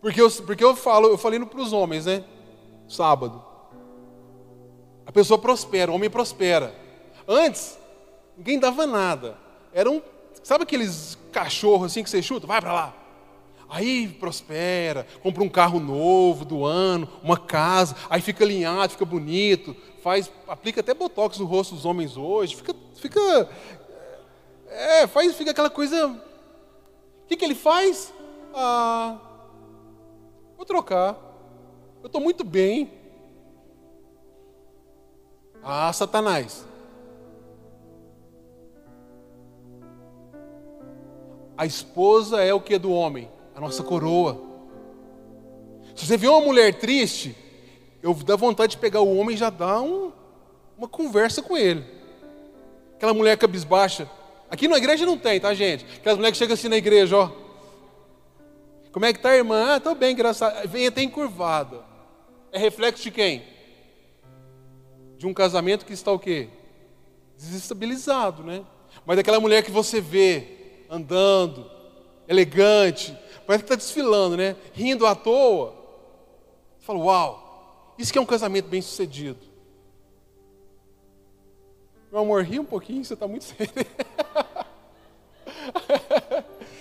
Porque 0.00 0.20
eu, 0.20 0.30
porque 0.30 0.64
eu 0.64 0.74
falo, 0.74 1.08
eu 1.08 1.18
falei 1.18 1.38
para 1.44 1.60
os 1.60 1.72
homens, 1.72 2.06
né? 2.06 2.24
Sábado. 2.88 3.42
A 5.06 5.12
pessoa 5.12 5.38
prospera, 5.38 5.90
o 5.90 5.94
homem 5.94 6.10
prospera. 6.10 6.74
Antes, 7.26 7.78
ninguém 8.36 8.58
dava 8.58 8.86
nada. 8.86 9.36
Era 9.72 9.90
um, 9.90 10.02
sabe 10.42 10.64
aqueles 10.64 11.16
cachorros 11.30 11.86
assim 11.86 12.02
que 12.02 12.10
você 12.10 12.20
chuta? 12.20 12.46
Vai 12.46 12.60
para 12.60 12.72
lá. 12.72 12.96
Aí 13.68 14.06
prospera, 14.06 15.06
compra 15.22 15.42
um 15.42 15.48
carro 15.48 15.80
novo 15.80 16.44
do 16.44 16.64
ano, 16.66 17.08
uma 17.22 17.38
casa, 17.38 17.96
aí 18.10 18.20
fica 18.20 18.44
alinhado, 18.44 18.92
fica 18.92 19.04
bonito, 19.06 19.74
faz, 20.02 20.30
aplica 20.46 20.80
até 20.80 20.92
botox 20.92 21.38
no 21.38 21.46
rosto 21.46 21.74
dos 21.74 21.86
homens 21.86 22.14
hoje, 22.14 22.54
fica, 22.54 22.74
fica, 22.96 23.48
é, 24.72 25.06
faz, 25.06 25.34
fica 25.34 25.50
aquela 25.50 25.70
coisa. 25.70 26.08
O 26.08 27.26
que, 27.26 27.36
que 27.36 27.44
ele 27.44 27.54
faz? 27.54 28.12
Ah, 28.54 29.18
vou 30.56 30.66
trocar. 30.66 31.16
Eu 32.02 32.06
estou 32.06 32.20
muito 32.20 32.44
bem. 32.44 32.92
Ah, 35.62 35.92
Satanás. 35.92 36.66
A 41.56 41.66
esposa 41.66 42.42
é 42.42 42.52
o 42.52 42.60
que 42.60 42.78
do 42.78 42.92
homem? 42.92 43.30
a 43.54 43.60
nossa 43.60 43.82
coroa. 43.82 44.40
Se 45.94 46.06
você 46.06 46.16
vê 46.16 46.26
uma 46.26 46.40
mulher 46.40 46.74
triste, 46.74 47.36
eu 48.02 48.14
dá 48.14 48.34
vontade 48.34 48.72
de 48.72 48.78
pegar 48.78 49.00
o 49.00 49.16
homem 49.16 49.34
e 49.34 49.38
já 49.38 49.50
dar 49.50 49.80
um, 49.80 50.10
uma 50.76 50.88
conversa 50.88 51.42
com 51.42 51.56
ele. 51.56 51.84
Aquela 52.96 53.14
mulher 53.14 53.36
cabisbaixa. 53.36 54.08
Aqui 54.52 54.68
na 54.68 54.76
igreja 54.76 55.06
não 55.06 55.16
tem, 55.16 55.40
tá, 55.40 55.54
gente? 55.54 55.82
Aquelas 55.96 56.18
mulheres 56.18 56.36
que 56.36 56.44
chegam 56.44 56.52
assim 56.52 56.68
na 56.68 56.76
igreja, 56.76 57.16
ó. 57.16 57.30
Como 58.92 59.06
é 59.06 59.10
que 59.10 59.18
tá, 59.18 59.34
irmã? 59.34 59.76
Ah, 59.76 59.80
tô 59.80 59.94
bem, 59.94 60.14
graças 60.14 60.42
a. 60.42 60.66
Vem 60.66 60.86
até 60.86 61.00
encurvada. 61.02 61.82
É 62.52 62.58
reflexo 62.58 63.02
de 63.02 63.10
quem? 63.10 63.42
De 65.16 65.26
um 65.26 65.32
casamento 65.32 65.86
que 65.86 65.94
está 65.94 66.12
o 66.12 66.18
quê? 66.18 66.50
Desestabilizado, 67.34 68.44
né? 68.44 68.62
Mas 69.06 69.16
daquela 69.16 69.40
mulher 69.40 69.62
que 69.62 69.70
você 69.70 70.02
vê 70.02 70.84
andando, 70.90 71.70
elegante, 72.28 73.16
parece 73.46 73.64
que 73.64 73.72
está 73.72 73.74
desfilando, 73.74 74.36
né? 74.36 74.54
Rindo 74.74 75.06
à 75.06 75.14
toa. 75.14 75.74
Você 76.78 76.84
fala, 76.84 76.98
uau, 76.98 77.94
isso 77.96 78.12
que 78.12 78.18
é 78.18 78.20
um 78.20 78.26
casamento 78.26 78.68
bem 78.68 78.82
sucedido. 78.82 79.51
Meu 82.12 82.20
amor, 82.20 82.44
ri 82.44 82.60
um 82.60 82.64
pouquinho, 82.64 83.02
você 83.02 83.14
está 83.14 83.26
muito 83.26 83.42
sério. 83.42 83.72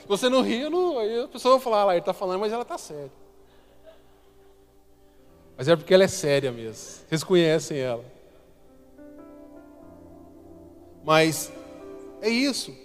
Se 0.01 0.05
você 0.05 0.27
não 0.27 0.41
ri, 0.41 0.69
não, 0.69 0.99
aí 0.99 1.23
a 1.23 1.27
pessoa 1.29 1.55
vai 1.55 1.63
falar, 1.63 1.89
ah, 1.89 1.93
ele 1.93 1.99
está 1.99 2.11
falando, 2.11 2.41
mas 2.41 2.51
ela 2.51 2.63
está 2.63 2.77
séria. 2.77 3.09
Mas 5.55 5.69
é 5.69 5.75
porque 5.77 5.93
ela 5.93 6.03
é 6.03 6.07
séria 6.09 6.51
mesmo. 6.51 7.05
Vocês 7.07 7.23
conhecem 7.23 7.77
ela. 7.77 8.03
Mas 11.01 11.49
é 12.21 12.27
isso. 12.27 12.75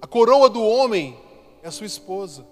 A 0.00 0.06
coroa 0.06 0.48
do 0.48 0.62
homem 0.64 1.18
é 1.62 1.68
a 1.68 1.70
sua 1.70 1.84
esposa. 1.84 2.46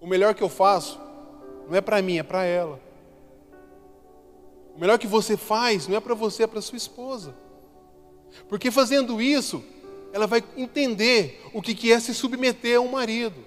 O 0.00 0.06
melhor 0.06 0.36
que 0.36 0.42
eu 0.42 0.48
faço 0.48 1.00
não 1.68 1.74
é 1.74 1.80
para 1.80 2.00
mim, 2.00 2.18
é 2.18 2.22
para 2.22 2.44
ela. 2.44 2.78
O 4.80 4.82
melhor 4.82 4.98
que 4.98 5.06
você 5.06 5.36
faz 5.36 5.86
não 5.86 5.98
é 5.98 6.00
para 6.00 6.14
você, 6.14 6.44
é 6.44 6.46
para 6.46 6.62
sua 6.62 6.78
esposa. 6.78 7.34
Porque 8.48 8.70
fazendo 8.70 9.20
isso, 9.20 9.62
ela 10.10 10.26
vai 10.26 10.42
entender 10.56 11.38
o 11.52 11.60
que 11.60 11.92
é 11.92 12.00
se 12.00 12.14
submeter 12.14 12.78
a 12.78 12.80
um 12.80 12.90
marido. 12.90 13.44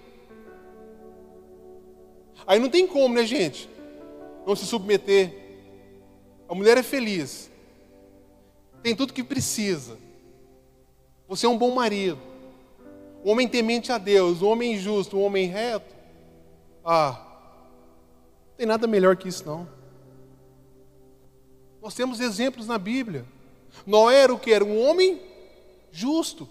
Aí 2.46 2.60
não 2.60 2.70
tem 2.70 2.86
como, 2.86 3.16
né, 3.16 3.26
gente? 3.26 3.68
Não 4.46 4.56
se 4.56 4.68
submeter. 4.68 5.34
A 6.48 6.54
mulher 6.54 6.78
é 6.78 6.84
feliz. 6.84 7.50
Tem 8.84 8.96
tudo 8.96 9.12
que 9.12 9.24
precisa. 9.24 9.98
Você 11.28 11.48
é 11.48 11.50
um 11.50 11.58
bom 11.58 11.74
marido. 11.74 12.22
Um 13.26 13.32
homem 13.32 13.48
temente 13.48 13.92
a 13.92 13.98
Deus, 13.98 14.44
um 14.44 14.50
homem 14.50 14.78
justo, 14.78 15.18
um 15.18 15.24
homem 15.24 15.48
reto. 15.48 15.96
Ah, 16.86 17.26
não 18.50 18.56
tem 18.56 18.68
nada 18.68 18.86
melhor 18.86 19.18
que 19.18 19.28
isso 19.28 19.44
não. 19.48 19.83
Nós 21.84 21.94
temos 21.94 22.22
exemplos 22.22 22.66
na 22.66 22.78
Bíblia. 22.78 23.26
Noé 23.86 24.22
era 24.22 24.34
o 24.34 24.40
que? 24.40 24.54
Era 24.54 24.64
um 24.64 24.82
homem 24.82 25.22
justo. 25.92 26.48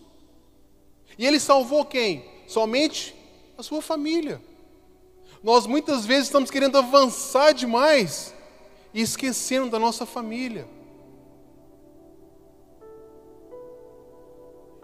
E 1.16 1.24
ele 1.26 1.40
salvou 1.40 1.86
quem? 1.86 2.22
Somente 2.46 3.16
a 3.56 3.62
sua 3.62 3.80
família. 3.80 4.42
Nós 5.42 5.66
muitas 5.66 6.04
vezes 6.04 6.24
estamos 6.24 6.50
querendo 6.50 6.76
avançar 6.76 7.52
demais 7.52 8.34
e 8.92 9.00
esquecendo 9.00 9.70
da 9.70 9.78
nossa 9.78 10.04
família. 10.04 10.68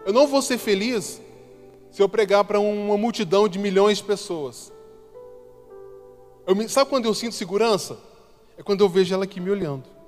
Eu 0.03 0.11
não 0.11 0.25
vou 0.25 0.41
ser 0.41 0.57
feliz 0.57 1.21
se 1.91 2.01
eu 2.01 2.09
pregar 2.09 2.43
para 2.43 2.59
uma 2.59 2.97
multidão 2.97 3.47
de 3.47 3.59
milhões 3.59 3.99
de 3.99 4.03
pessoas. 4.03 4.73
Me, 6.47 6.67
sabe 6.67 6.89
quando 6.89 7.05
eu 7.05 7.13
sinto 7.13 7.35
segurança? 7.35 7.99
É 8.57 8.63
quando 8.63 8.83
eu 8.83 8.89
vejo 8.89 9.13
ela 9.13 9.25
aqui 9.25 9.39
me 9.39 9.51
olhando. 9.51 9.98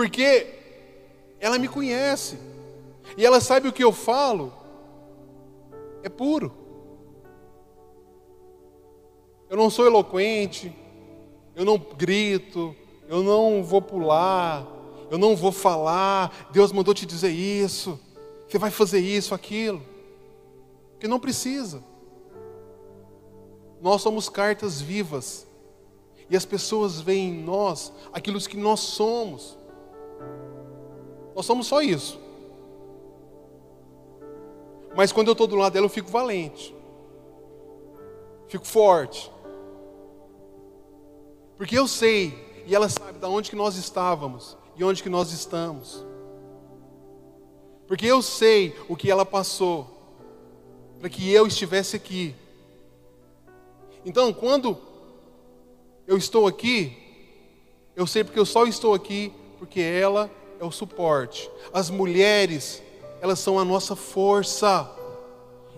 Porque 0.00 0.46
ela 1.38 1.58
me 1.58 1.68
conhece. 1.68 2.38
E 3.18 3.26
ela 3.26 3.38
sabe 3.38 3.68
o 3.68 3.72
que 3.72 3.84
eu 3.84 3.92
falo. 3.92 4.50
É 6.02 6.08
puro. 6.08 6.50
Eu 9.50 9.58
não 9.58 9.68
sou 9.68 9.84
eloquente. 9.84 10.74
Eu 11.54 11.66
não 11.66 11.76
grito. 11.76 12.74
Eu 13.06 13.22
não 13.22 13.62
vou 13.62 13.82
pular. 13.82 14.66
Eu 15.10 15.18
não 15.18 15.36
vou 15.36 15.52
falar. 15.52 16.48
Deus 16.50 16.72
mandou 16.72 16.94
te 16.94 17.04
dizer 17.04 17.32
isso. 17.32 18.00
Você 18.48 18.56
vai 18.56 18.70
fazer 18.70 19.00
isso, 19.00 19.34
aquilo. 19.34 19.82
Porque 20.92 21.06
não 21.06 21.20
precisa. 21.20 21.84
Nós 23.82 24.00
somos 24.00 24.30
cartas 24.30 24.80
vivas. 24.80 25.46
E 26.30 26.34
as 26.34 26.46
pessoas 26.46 27.02
veem 27.02 27.34
em 27.34 27.42
nós 27.42 27.92
aquilo 28.14 28.40
que 28.40 28.56
nós 28.56 28.80
somos. 28.80 29.59
Nós 31.34 31.46
somos 31.46 31.66
só 31.66 31.80
isso. 31.80 32.18
Mas 34.94 35.12
quando 35.12 35.28
eu 35.28 35.32
estou 35.32 35.46
do 35.46 35.56
lado 35.56 35.72
dela, 35.72 35.86
eu 35.86 35.90
fico 35.90 36.10
valente. 36.10 36.74
Fico 38.48 38.66
forte. 38.66 39.30
Porque 41.56 41.78
eu 41.78 41.86
sei, 41.86 42.62
e 42.66 42.74
ela 42.74 42.88
sabe 42.88 43.18
de 43.18 43.26
onde 43.26 43.50
que 43.50 43.56
nós 43.56 43.76
estávamos 43.76 44.56
e 44.76 44.82
onde 44.82 45.02
que 45.02 45.08
nós 45.08 45.32
estamos. 45.32 46.04
Porque 47.86 48.06
eu 48.06 48.22
sei 48.22 48.74
o 48.88 48.96
que 48.96 49.10
ela 49.10 49.26
passou 49.26 49.86
para 50.98 51.08
que 51.08 51.30
eu 51.30 51.46
estivesse 51.46 51.96
aqui. 51.96 52.34
Então, 54.04 54.32
quando 54.32 54.78
eu 56.06 56.16
estou 56.16 56.46
aqui, 56.46 56.96
eu 57.94 58.06
sei 58.06 58.24
porque 58.24 58.38
eu 58.38 58.46
só 58.46 58.66
estou 58.66 58.94
aqui 58.94 59.32
porque 59.58 59.80
ela 59.80 60.30
é 60.60 60.64
o 60.64 60.70
suporte. 60.70 61.50
As 61.72 61.88
mulheres, 61.88 62.82
elas 63.20 63.38
são 63.38 63.58
a 63.58 63.64
nossa 63.64 63.96
força, 63.96 64.88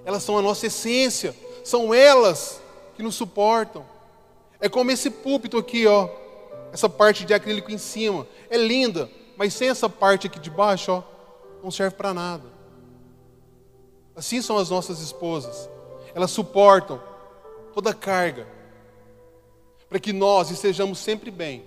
elas 0.05 0.25
são 0.25 0.37
a 0.37 0.42
nossa 0.42 0.66
essência, 0.66 1.35
são 1.62 1.95
elas 1.95 2.61
que 2.97 3.03
nos 3.03 3.14
suportam. 3.14 3.87
É 4.61 4.68
como 4.68 4.90
esse 4.90 5.09
púlpito 5.09 5.57
aqui, 5.57 5.87
ó, 5.87 6.09
essa 6.73 6.88
parte 6.88 7.25
de 7.25 7.33
acrílico 7.33 7.71
em 7.71 7.79
cima, 7.79 8.27
é 8.51 8.57
linda, 8.57 9.09
mas 9.37 9.55
sem 9.55 9.68
essa 9.68 9.88
parte 9.88 10.27
aqui 10.27 10.40
de 10.40 10.51
baixo, 10.51 10.90
ó, 10.90 11.03
não 11.62 11.71
serve 11.71 11.97
para 11.97 12.12
nada. 12.12 12.51
Assim 14.16 14.42
são 14.42 14.59
as 14.59 14.68
nossas 14.68 15.01
esposas, 15.01 15.71
elas 16.12 16.33
suportam 16.33 17.01
toda 17.73 17.90
a 17.90 17.95
carga, 17.95 18.49
para 19.88 20.01
que 20.01 20.12
nós 20.12 20.51
estejamos 20.51 20.99
sempre 20.99 21.31
bem. 21.31 21.64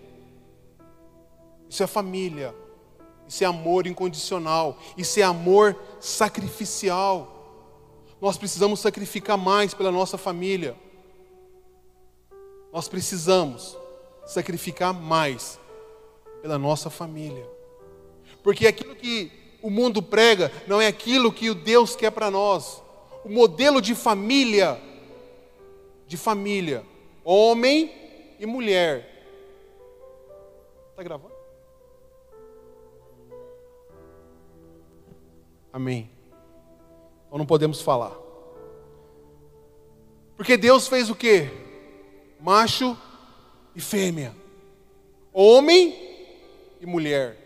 Isso 1.69 1.81
é 1.81 1.87
família, 1.87 2.53
isso 3.27 3.43
é 3.43 3.47
amor 3.47 3.87
incondicional, 3.87 4.77
isso 4.97 5.19
é 5.19 5.23
amor 5.23 5.75
sacrificial. 5.99 7.31
Nós 8.21 8.37
precisamos 8.37 8.79
sacrificar 8.79 9.37
mais 9.37 9.73
pela 9.73 9.91
nossa 9.91 10.17
família. 10.17 10.75
Nós 12.71 12.87
precisamos 12.87 13.77
sacrificar 14.25 14.93
mais 14.93 15.59
pela 16.41 16.57
nossa 16.57 16.89
família. 16.89 17.47
Porque 18.43 18.67
aquilo 18.67 18.95
que 18.95 19.31
o 19.61 19.69
mundo 19.69 20.01
prega 20.01 20.51
não 20.67 20.79
é 20.79 20.87
aquilo 20.87 21.31
que 21.31 21.49
o 21.49 21.55
Deus 21.55 21.95
quer 21.95 22.11
para 22.11 22.29
nós. 22.29 22.83
O 23.23 23.29
modelo 23.29 23.81
de 23.81 23.95
família, 23.95 24.79
de 26.07 26.17
família, 26.17 26.85
homem 27.23 27.91
e 28.39 28.45
mulher. 28.45 29.11
Está 30.91 31.01
gravando? 31.01 31.34
Amém. 35.75 36.09
Então 37.27 37.37
não 37.37 37.45
podemos 37.45 37.81
falar. 37.81 38.15
Porque 40.37 40.55
Deus 40.55 40.87
fez 40.87 41.09
o 41.09 41.15
que? 41.15 41.49
Macho 42.39 42.97
e 43.75 43.81
fêmea. 43.81 44.33
Homem 45.33 45.93
e 46.79 46.85
mulher. 46.85 47.37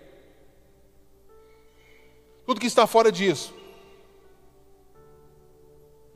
Tudo 2.45 2.61
que 2.61 2.67
está 2.67 2.85
fora 2.85 3.11
disso 3.11 3.51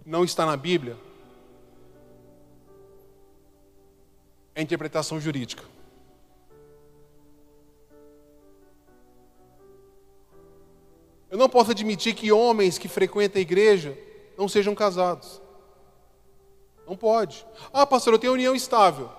não 0.05 0.23
está 0.23 0.45
na 0.45 0.55
Bíblia 0.55 0.95
é 4.53 4.61
interpretação 4.61 5.19
jurídica. 5.19 5.72
Eu 11.33 11.39
não 11.39 11.49
posso 11.49 11.71
admitir 11.71 12.13
que 12.13 12.31
homens 12.31 12.77
que 12.77 12.87
frequentam 12.87 13.39
a 13.39 13.41
igreja 13.41 13.97
não 14.37 14.47
sejam 14.47 14.75
casados. 14.75 15.41
Não 16.87 16.95
pode. 16.95 17.43
Ah, 17.73 17.87
pastor, 17.87 18.13
eu 18.13 18.19
tenho 18.19 18.33
união 18.33 18.55
estável. 18.55 19.09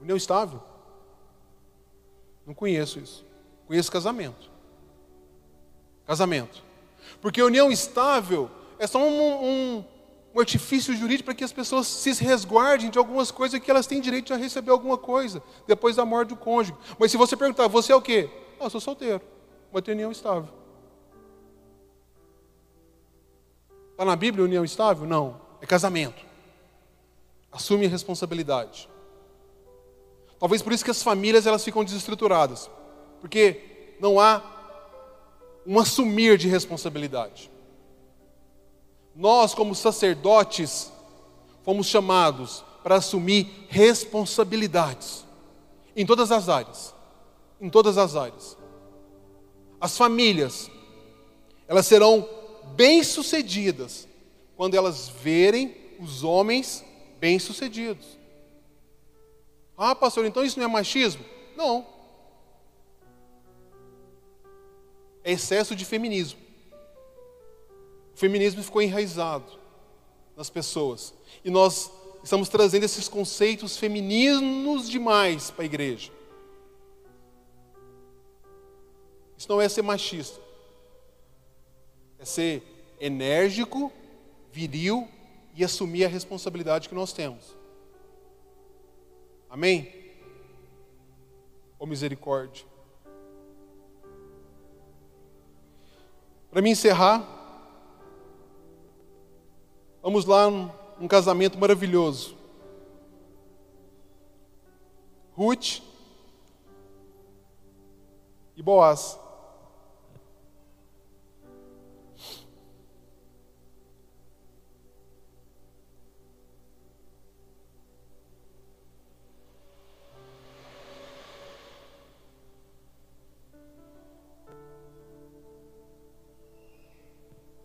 União 0.00 0.16
estável? 0.16 0.62
Não 2.46 2.54
conheço 2.54 2.98
isso. 3.00 3.22
Conheço 3.66 3.92
casamento. 3.92 4.50
Casamento. 6.06 6.64
Porque 7.20 7.42
união 7.42 7.70
estável 7.70 8.50
é 8.78 8.86
só 8.86 9.00
um, 9.00 9.44
um, 9.44 9.84
um 10.34 10.40
artifício 10.40 10.96
jurídico 10.96 11.26
para 11.26 11.34
que 11.34 11.44
as 11.44 11.52
pessoas 11.52 11.86
se 11.86 12.24
resguardem 12.24 12.88
de 12.88 12.96
algumas 12.96 13.30
coisas 13.30 13.60
que 13.60 13.70
elas 13.70 13.86
têm 13.86 14.00
direito 14.00 14.32
a 14.32 14.38
receber 14.38 14.70
alguma 14.70 14.96
coisa 14.96 15.42
depois 15.66 15.96
da 15.96 16.06
morte 16.06 16.30
do 16.30 16.36
cônjuge. 16.36 16.74
Mas 16.98 17.10
se 17.10 17.18
você 17.18 17.36
perguntar, 17.36 17.68
você 17.68 17.92
é 17.92 17.94
o 17.96 18.00
quê? 18.00 18.30
Ah, 18.58 18.64
eu 18.64 18.70
sou 18.70 18.80
solteiro 18.80 19.34
vai 19.74 19.82
ter 19.82 19.90
união 19.90 20.12
estável. 20.12 20.48
Está 23.90 24.04
na 24.04 24.14
Bíblia 24.14 24.44
união 24.44 24.64
estável? 24.64 25.04
Não. 25.04 25.40
É 25.60 25.66
casamento. 25.66 26.24
Assume 27.50 27.86
a 27.86 27.88
responsabilidade. 27.88 28.88
Talvez 30.38 30.62
por 30.62 30.72
isso 30.72 30.84
que 30.84 30.92
as 30.92 31.02
famílias 31.02 31.44
elas 31.44 31.64
ficam 31.64 31.82
desestruturadas. 31.82 32.70
Porque 33.20 33.96
não 33.98 34.20
há 34.20 34.42
um 35.66 35.76
assumir 35.80 36.38
de 36.38 36.46
responsabilidade. 36.46 37.50
Nós, 39.12 39.54
como 39.54 39.74
sacerdotes, 39.74 40.92
fomos 41.64 41.88
chamados 41.88 42.64
para 42.84 42.96
assumir 42.96 43.66
responsabilidades 43.68 45.24
em 45.96 46.06
todas 46.06 46.30
as 46.30 46.48
áreas. 46.48 46.94
Em 47.60 47.68
todas 47.68 47.98
as 47.98 48.14
áreas 48.14 48.56
as 49.84 49.98
famílias, 49.98 50.70
elas 51.68 51.86
serão 51.86 52.26
bem-sucedidas 52.74 54.08
quando 54.56 54.74
elas 54.74 55.10
verem 55.10 55.76
os 56.00 56.24
homens 56.24 56.82
bem-sucedidos. 57.20 58.18
Ah, 59.76 59.94
pastor, 59.94 60.24
então 60.24 60.42
isso 60.42 60.58
não 60.58 60.64
é 60.64 60.68
machismo? 60.70 61.22
Não. 61.54 61.86
É 65.22 65.32
excesso 65.32 65.76
de 65.76 65.84
feminismo. 65.84 66.40
O 68.14 68.16
feminismo 68.16 68.62
ficou 68.62 68.80
enraizado 68.80 69.52
nas 70.34 70.48
pessoas. 70.48 71.12
E 71.44 71.50
nós 71.50 71.90
estamos 72.22 72.48
trazendo 72.48 72.84
esses 72.84 73.06
conceitos 73.06 73.76
femininos 73.76 74.88
demais 74.88 75.50
para 75.50 75.62
a 75.62 75.66
igreja. 75.66 76.10
Isso 79.44 79.52
não 79.52 79.60
é 79.60 79.68
ser 79.68 79.82
machista. 79.82 80.40
É 82.18 82.24
ser 82.24 82.62
enérgico, 82.98 83.92
viril 84.50 85.06
e 85.54 85.62
assumir 85.62 86.06
a 86.06 86.08
responsabilidade 86.08 86.88
que 86.88 86.94
nós 86.94 87.12
temos. 87.12 87.54
Amém? 89.50 90.14
Ou 91.78 91.86
misericórdia. 91.86 92.64
Para 96.50 96.62
me 96.62 96.70
encerrar, 96.70 97.22
vamos 100.00 100.24
lá 100.24 100.48
um 100.48 101.06
casamento 101.06 101.58
maravilhoso. 101.58 102.34
Ruth 105.36 105.82
e 108.56 108.62
Boaz. 108.62 109.22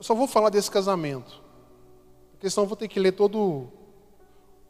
Só 0.10 0.16
vou 0.16 0.26
falar 0.26 0.50
desse 0.50 0.72
casamento. 0.72 1.40
Porque 2.32 2.50
senão 2.50 2.64
eu 2.64 2.68
vou 2.68 2.76
ter 2.76 2.88
que 2.88 3.00
ler 3.00 3.12
todo. 3.12 3.38
O 3.38 3.72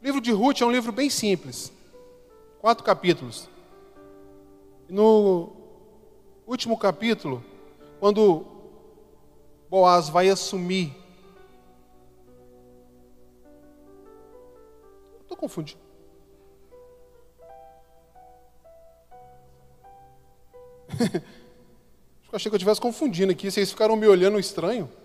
livro 0.02 0.20
de 0.20 0.30
Ruth 0.32 0.60
é 0.60 0.66
um 0.66 0.70
livro 0.70 0.92
bem 0.92 1.08
simples. 1.08 1.72
Quatro 2.58 2.84
capítulos. 2.84 3.48
No 4.86 5.50
último 6.46 6.76
capítulo, 6.76 7.42
quando 7.98 8.44
Boaz 9.70 10.10
vai 10.10 10.28
assumir. 10.28 10.94
Estou 15.22 15.38
confundindo. 15.38 15.80
Achei 22.30 22.50
que 22.50 22.54
eu 22.54 22.58
estivesse 22.58 22.80
confundindo 22.80 23.32
aqui. 23.32 23.50
Vocês 23.50 23.70
ficaram 23.70 23.96
me 23.96 24.06
olhando 24.06 24.38
estranho. 24.38 24.99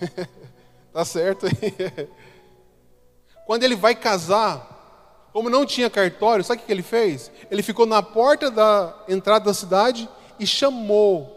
tá 0.92 1.04
certo. 1.04 1.46
Quando 3.46 3.64
ele 3.64 3.76
vai 3.76 3.94
casar, 3.94 5.28
como 5.32 5.50
não 5.50 5.66
tinha 5.66 5.90
cartório, 5.90 6.44
sabe 6.44 6.62
o 6.62 6.64
que 6.64 6.72
ele 6.72 6.82
fez? 6.82 7.30
Ele 7.50 7.62
ficou 7.62 7.86
na 7.86 8.02
porta 8.02 8.50
da 8.50 9.04
entrada 9.08 9.46
da 9.46 9.54
cidade 9.54 10.08
e 10.38 10.46
chamou 10.46 11.34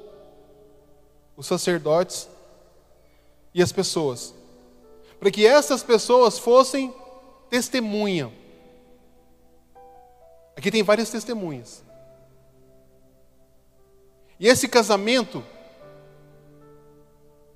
os 1.35 1.45
sacerdotes 1.45 2.27
e 3.53 3.61
as 3.61 3.71
pessoas, 3.71 4.33
para 5.19 5.31
que 5.31 5.45
essas 5.45 5.83
pessoas 5.83 6.37
fossem 6.39 6.93
testemunha. 7.49 8.31
Aqui 10.55 10.71
tem 10.71 10.83
várias 10.83 11.09
testemunhas. 11.09 11.83
E 14.39 14.47
esse 14.47 14.67
casamento, 14.67 15.43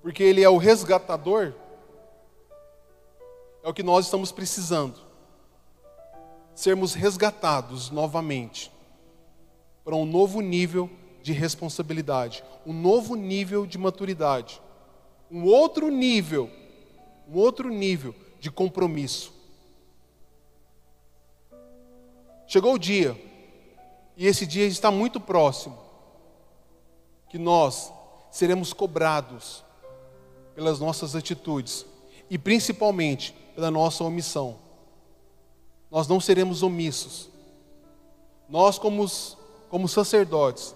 porque 0.02 0.24
ele 0.24 0.44
é 0.44 0.50
o 0.50 0.58
resgatador, 0.58 1.54
é 3.64 3.70
o 3.70 3.74
que 3.74 3.84
nós 3.84 4.06
estamos 4.06 4.32
precisando. 4.32 5.00
Sermos 6.56 6.94
resgatados 6.94 7.90
novamente 7.90 8.72
para 9.84 9.96
um 9.96 10.06
novo 10.06 10.42
nível 10.42 10.90
de 11.22 11.32
responsabilidade, 11.32 12.44
um 12.66 12.74
novo 12.74 13.16
nível 13.16 13.66
de 13.66 13.78
maturidade, 13.78 14.62
um 15.30 15.46
outro 15.46 15.90
nível, 15.90 16.50
um 17.28 17.38
outro 17.38 17.70
nível 17.70 18.16
de 18.40 18.52
compromisso. 18.52 19.32
Chegou 22.48 22.74
o 22.74 22.80
dia, 22.80 23.16
e 24.18 24.26
esse 24.26 24.46
dia 24.46 24.66
está 24.66 24.92
muito 24.92 25.20
próximo, 25.20 25.78
que 27.30 27.38
nós 27.38 27.94
seremos 28.30 28.74
cobrados 28.74 29.64
pelas 30.56 30.80
nossas 30.80 31.16
atitudes 31.16 31.86
e 32.30 32.38
principalmente 32.38 33.34
pela 33.56 33.70
nossa 33.70 34.04
omissão. 34.04 34.58
Nós 35.90 36.08
não 36.08 36.20
seremos 36.20 36.64
omissos. 36.64 37.30
Nós, 38.48 38.80
como, 38.80 39.06
como 39.70 39.88
sacerdotes, 39.88 40.74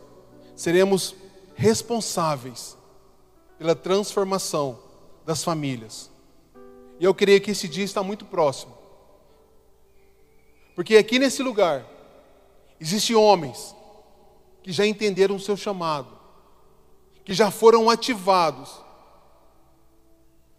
seremos 0.55 1.15
responsáveis 1.55 2.77
pela 3.57 3.75
transformação 3.75 4.77
das 5.25 5.43
famílias. 5.43 6.09
E 6.99 7.05
eu 7.05 7.13
creio 7.13 7.41
que 7.41 7.51
esse 7.51 7.67
dia 7.67 7.83
está 7.83 8.03
muito 8.03 8.25
próximo. 8.25 8.73
Porque 10.75 10.97
aqui 10.97 11.17
nesse 11.17 11.41
lugar 11.41 11.85
existem 12.79 13.15
homens 13.15 13.73
que 14.61 14.71
já 14.71 14.85
entenderam 14.85 15.35
o 15.35 15.39
seu 15.39 15.55
chamado, 15.55 16.09
que 17.23 17.33
já 17.33 17.49
foram 17.49 17.89
ativados 17.89 18.84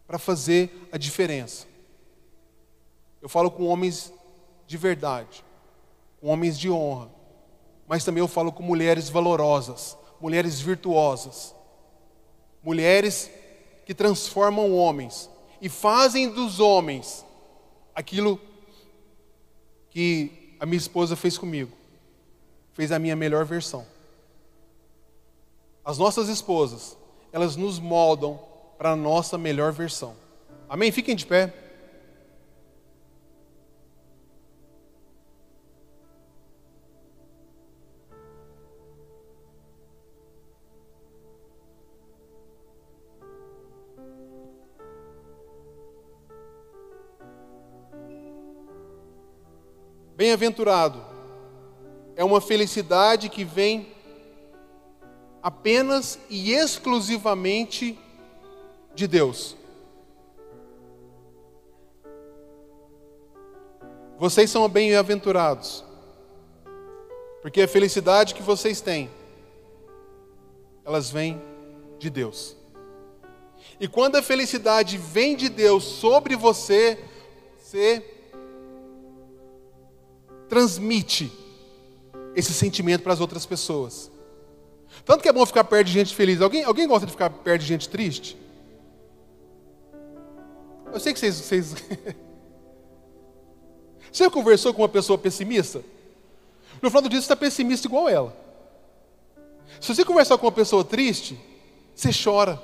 para 0.07 0.19
fazer 0.19 0.89
a 0.93 0.97
diferença. 0.99 1.67
Eu 3.21 3.29
falo 3.29 3.51
com 3.51 3.67
homens 3.67 4.13
de 4.67 4.77
verdade, 4.77 5.45
com 6.21 6.29
homens 6.29 6.59
de 6.59 6.71
honra, 6.71 7.11
mas 7.87 8.05
também 8.05 8.21
eu 8.21 8.29
falo 8.29 8.53
com 8.53 8.63
mulheres 8.63 9.09
valorosas, 9.09 9.97
mulheres 10.21 10.61
virtuosas, 10.61 11.55
mulheres 12.63 13.31
que 13.85 13.95
transformam 13.95 14.75
homens 14.75 15.31
e 15.61 15.69
fazem 15.69 16.29
dos 16.29 16.61
homens 16.61 17.25
aquilo 17.95 18.41
que 19.91 20.57
a 20.61 20.67
minha 20.67 20.79
esposa 20.79 21.17
fez 21.17 21.39
comigo. 21.39 21.73
Fez 22.73 22.93
a 22.93 22.99
minha 22.99 23.17
melhor 23.17 23.45
versão. 23.45 23.87
As 25.85 25.97
nossas 25.97 26.29
esposas, 26.29 26.97
elas 27.33 27.57
nos 27.57 27.79
moldam 27.79 28.39
para 28.77 28.91
a 28.91 28.97
nossa 28.97 29.39
melhor 29.39 29.73
versão. 29.73 30.17
Amém? 30.69 30.93
Fiquem 30.93 31.17
de 31.17 31.25
pé. 31.27 31.53
Bem-aventurado 50.17 51.05
é 52.17 52.25
uma 52.25 52.41
felicidade 52.41 53.29
que 53.29 53.45
vem 53.45 53.95
apenas 55.43 56.19
e 56.31 56.53
exclusivamente 56.53 57.99
de 58.97 59.07
Deus. 59.07 59.55
Vocês 64.19 64.51
são 64.51 64.67
bem-aventurados, 64.67 65.85
porque 67.43 67.61
a 67.61 67.69
felicidade 67.69 68.35
que 68.35 68.43
vocês 68.43 68.81
têm, 68.81 69.11
elas 70.85 71.11
vêm 71.11 71.41
de 71.99 72.09
Deus. 72.09 72.57
E 73.79 73.87
quando 73.87 74.17
a 74.17 74.23
felicidade 74.23 74.97
vem 74.97 75.37
de 75.37 75.51
Deus 75.51 75.85
sobre 75.85 76.35
você, 76.35 76.99
você 77.59 78.03
transmite 80.49 81.31
esse 82.35 82.55
sentimento 82.55 83.03
para 83.03 83.13
as 83.13 83.21
outras 83.21 83.45
pessoas. 83.45 84.11
Tanto 85.05 85.23
que 85.23 85.29
é 85.29 85.33
bom 85.33 85.45
ficar 85.45 85.65
perto 85.65 85.89
de 85.89 85.93
gente 85.93 86.15
feliz. 86.15 86.41
Alguém, 86.41 86.65
alguém 86.65 86.89
gosta 86.89 87.05
de 87.05 87.13
ficar 87.13 87.29
perto 87.29 87.61
de 87.61 87.67
gente 87.67 87.89
triste? 87.89 88.46
Eu 90.93 91.01
sei 91.01 91.13
que 91.13 91.19
vocês. 91.19 91.35
Vocês, 91.37 91.75
você 94.13 94.25
já 94.25 94.31
conversou 94.31 94.73
com 94.73 94.83
uma 94.83 94.89
pessoa 94.89 95.19
pessimista? 95.19 95.83
No 96.81 96.91
final 96.91 97.03
do 97.03 97.09
dia 97.09 97.21
você 97.21 97.25
está 97.25 97.37
pessimista 97.37 97.87
igual 97.87 98.09
ela. 98.09 98.37
Se 99.81 99.95
você 99.95 100.05
conversar 100.05 100.39
com 100.39 100.47
uma 100.47 100.53
pessoa 100.53 100.85
triste, 100.85 101.39
você 101.95 102.11
chora. 102.13 102.61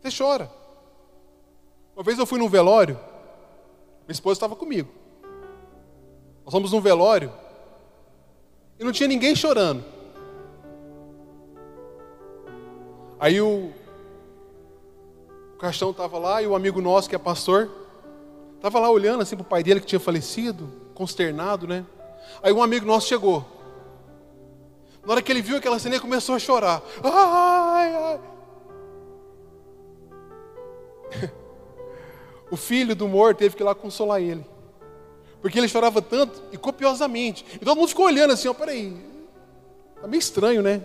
Você 0.00 0.16
chora. 0.16 0.50
Uma 1.94 2.04
vez 2.04 2.18
eu 2.18 2.26
fui 2.26 2.38
num 2.38 2.48
velório, 2.48 2.94
minha 4.06 4.12
esposa 4.12 4.36
estava 4.36 4.54
comigo. 4.54 4.88
Nós 6.44 6.52
fomos 6.52 6.72
num 6.72 6.80
velório 6.80 7.32
e 8.78 8.84
não 8.84 8.92
tinha 8.92 9.08
ninguém 9.08 9.34
chorando. 9.34 9.84
Aí 13.18 13.40
o, 13.40 13.72
o 15.58 15.60
caixão 15.60 15.90
estava 15.90 16.16
lá 16.20 16.40
e 16.40 16.46
o 16.46 16.54
amigo 16.54 16.80
nosso, 16.80 17.08
que 17.08 17.16
é 17.16 17.18
pastor, 17.18 17.68
estava 18.54 18.78
lá 18.78 18.88
olhando 18.88 19.22
assim 19.22 19.34
para 19.34 19.42
o 19.42 19.44
pai 19.44 19.60
dele 19.60 19.80
que 19.80 19.86
tinha 19.86 19.98
falecido, 19.98 20.72
consternado, 20.94 21.66
né? 21.66 21.84
Aí 22.40 22.52
um 22.52 22.62
amigo 22.62 22.86
nosso 22.86 23.08
chegou. 23.08 23.44
Na 25.04 25.14
hora 25.14 25.20
que 25.20 25.32
ele 25.32 25.42
viu 25.42 25.56
aquela 25.56 25.80
cena, 25.80 25.96
ele 25.96 26.00
começou 26.00 26.36
a 26.36 26.38
chorar. 26.38 26.80
Ai, 27.02 27.92
ai. 27.92 28.20
o 32.52 32.56
filho 32.56 32.94
do 32.94 33.08
morto 33.08 33.38
teve 33.38 33.56
que 33.56 33.62
ir 33.64 33.66
lá 33.66 33.74
consolar 33.74 34.22
ele. 34.22 34.46
Porque 35.42 35.58
ele 35.58 35.66
chorava 35.66 36.00
tanto 36.00 36.40
e 36.52 36.56
copiosamente. 36.56 37.44
E 37.56 37.64
todo 37.64 37.76
mundo 37.76 37.88
ficou 37.88 38.06
olhando 38.06 38.32
assim, 38.32 38.46
ó, 38.46 38.54
peraí. 38.54 38.96
Tá 40.00 40.06
meio 40.06 40.20
estranho, 40.20 40.62
né? 40.62 40.84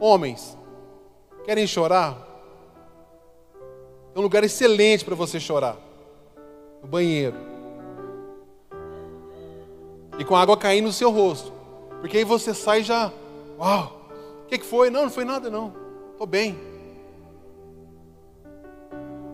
Homens, 0.00 0.56
querem 1.44 1.66
chorar? 1.66 2.27
É 4.18 4.20
um 4.20 4.24
lugar 4.24 4.42
excelente 4.42 5.04
para 5.04 5.14
você 5.14 5.38
chorar. 5.38 5.76
No 6.82 6.88
banheiro. 6.88 7.36
E 10.18 10.24
com 10.24 10.34
a 10.34 10.42
água 10.42 10.56
caindo 10.56 10.86
no 10.86 10.92
seu 10.92 11.08
rosto. 11.12 11.52
Porque 12.00 12.16
aí 12.16 12.24
você 12.24 12.52
sai 12.52 12.82
já. 12.82 13.12
Uau! 13.56 14.10
O 14.42 14.46
que, 14.46 14.58
que 14.58 14.66
foi? 14.66 14.90
Não, 14.90 15.04
não 15.04 15.10
foi 15.10 15.24
nada 15.24 15.48
não. 15.48 15.72
Estou 16.10 16.26
bem. 16.26 16.58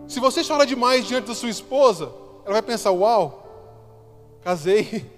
Se 0.07 0.21
você 0.21 0.45
chora 0.47 0.67
demais 0.67 1.09
diante 1.09 1.29
da 1.29 1.35
sua 1.35 1.49
esposa, 1.49 2.13
ela 2.45 2.53
vai 2.53 2.63
pensar: 2.63 2.91
Uau, 2.91 3.43
Casei. 4.43 5.11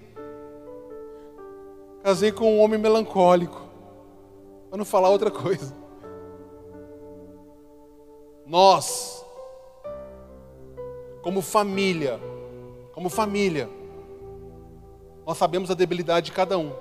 Casei 2.03 2.31
com 2.31 2.55
um 2.55 2.61
homem 2.61 2.79
melancólico. 2.79 3.67
Para 4.69 4.77
não 4.77 4.85
falar 4.85 5.09
outra 5.09 5.29
coisa. 5.29 5.75
Nós, 8.45 9.26
como 11.27 11.41
família, 11.41 12.21
como 12.93 13.09
família, 13.09 13.69
nós 15.25 15.37
sabemos 15.37 15.69
a 15.69 15.73
debilidade 15.73 16.27
de 16.27 16.31
cada 16.31 16.57
um. 16.57 16.71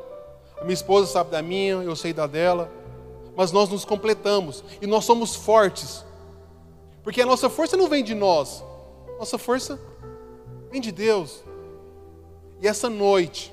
A 0.57 0.63
minha 0.63 0.73
esposa 0.73 1.11
sabe 1.11 1.33
da 1.33 1.43
minha, 1.43 1.83
eu 1.83 1.97
sei 1.97 2.13
da 2.13 2.29
dela, 2.29 2.71
mas 3.37 3.51
nós 3.51 3.69
nos 3.69 3.85
completamos 3.85 4.63
e 4.81 4.87
nós 4.87 5.05
somos 5.05 5.35
fortes. 5.35 6.05
Porque 7.03 7.21
a 7.21 7.27
nossa 7.27 7.51
força 7.51 7.77
não 7.77 7.89
vem 7.89 8.05
de 8.05 8.15
nós, 8.15 8.63
nossa 9.19 9.37
força 9.37 9.81
vem 10.71 10.81
de 10.81 10.93
Deus. 10.93 11.43
E 12.61 12.69
essa 12.69 12.89
noite, 12.89 13.53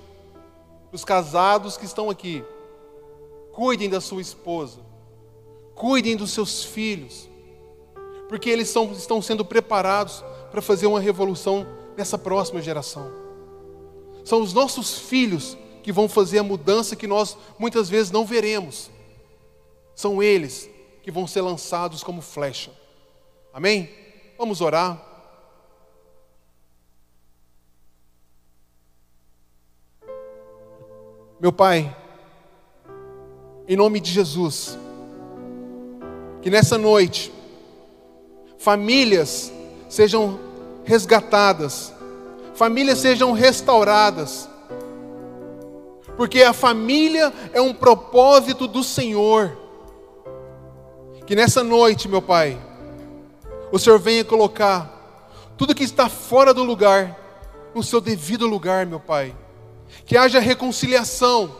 os 0.91 1.03
casados 1.03 1.75
que 1.75 1.85
estão 1.85 2.07
aqui, 2.07 2.45
cuidem 3.51 3.89
da 3.89 3.99
sua 3.99 4.21
esposa, 4.21 4.79
cuidem 5.73 6.15
dos 6.15 6.29
seus 6.29 6.63
filhos, 6.63 7.27
porque 8.29 8.47
eles 8.47 8.69
são, 8.69 8.91
estão 8.91 9.23
sendo 9.23 9.43
preparados 9.43 10.23
para 10.53 10.61
fazer 10.61 10.85
uma 10.85 10.99
revolução 10.99 11.65
nessa 11.97 12.15
próxima 12.15 12.61
geração. 12.61 13.11
São 14.23 14.39
os 14.39 14.53
nossos 14.53 14.99
filhos 14.99 15.57
que 15.81 15.91
vão 15.91 16.07
fazer 16.07 16.37
a 16.37 16.43
mudança 16.43 16.95
que 16.95 17.07
nós 17.07 17.35
muitas 17.57 17.89
vezes 17.89 18.11
não 18.11 18.23
veremos. 18.23 18.91
São 19.95 20.21
eles 20.21 20.69
que 21.01 21.09
vão 21.09 21.25
ser 21.25 21.41
lançados 21.41 22.03
como 22.03 22.21
flecha. 22.21 22.69
Amém? 23.51 23.89
Vamos 24.37 24.61
orar. 24.61 25.03
Meu 31.39 31.51
Pai, 31.51 31.97
em 33.67 33.75
nome 33.75 33.99
de 33.99 34.11
Jesus, 34.11 34.77
que 36.43 36.51
nessa 36.51 36.77
noite 36.77 37.33
famílias 38.59 39.51
sejam 39.89 40.42
resgatadas, 40.83 41.93
famílias 42.53 42.99
sejam 42.99 43.31
restauradas, 43.31 44.49
porque 46.15 46.43
a 46.43 46.53
família 46.53 47.33
é 47.53 47.61
um 47.61 47.73
propósito 47.73 48.67
do 48.67 48.83
Senhor. 48.83 49.57
Que 51.25 51.35
nessa 51.35 51.63
noite, 51.63 52.07
meu 52.07 52.21
Pai, 52.21 52.59
o 53.71 53.79
Senhor 53.79 53.97
venha 53.97 54.23
colocar 54.23 54.91
tudo 55.57 55.73
que 55.73 55.83
está 55.83 56.09
fora 56.09 56.53
do 56.53 56.63
lugar 56.63 57.17
no 57.73 57.81
seu 57.81 57.99
devido 57.99 58.45
lugar, 58.45 58.85
meu 58.85 58.99
Pai. 58.99 59.35
Que 60.05 60.17
haja 60.17 60.39
reconciliação, 60.39 61.55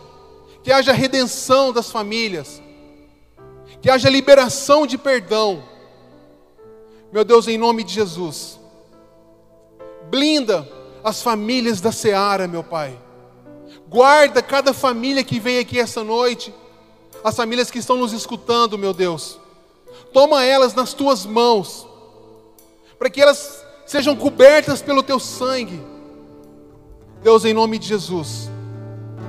que 0.62 0.72
haja 0.72 0.92
redenção 0.92 1.72
das 1.72 1.90
famílias, 1.90 2.62
que 3.82 3.90
haja 3.90 4.10
liberação 4.10 4.86
de 4.86 4.98
perdão. 4.98 5.64
Meu 7.12 7.24
Deus, 7.24 7.48
em 7.48 7.58
nome 7.58 7.84
de 7.84 7.94
Jesus, 7.94 8.60
blinda 10.14 10.70
as 11.04 11.24
famílias 11.24 11.82
da 11.82 11.92
seara, 11.92 12.48
meu 12.48 12.64
Pai. 12.64 12.96
Guarda 13.90 14.44
cada 14.44 14.72
família 14.72 15.24
que 15.24 15.40
vem 15.40 15.58
aqui 15.58 15.80
essa 15.80 16.04
noite, 16.04 16.54
as 17.24 17.36
famílias 17.36 17.72
que 17.72 17.80
estão 17.80 17.98
nos 17.98 18.14
escutando, 18.14 18.78
meu 18.78 18.94
Deus. 18.94 19.40
Toma 20.14 20.44
elas 20.46 20.76
nas 20.76 20.94
tuas 20.94 21.26
mãos, 21.26 21.88
para 23.00 23.10
que 23.10 23.20
elas 23.20 23.66
sejam 23.88 24.16
cobertas 24.16 24.84
pelo 24.84 25.02
teu 25.02 25.20
sangue. 25.20 25.82
Deus, 27.24 27.44
em 27.44 27.54
nome 27.54 27.80
de 27.80 27.88
Jesus, 27.88 28.52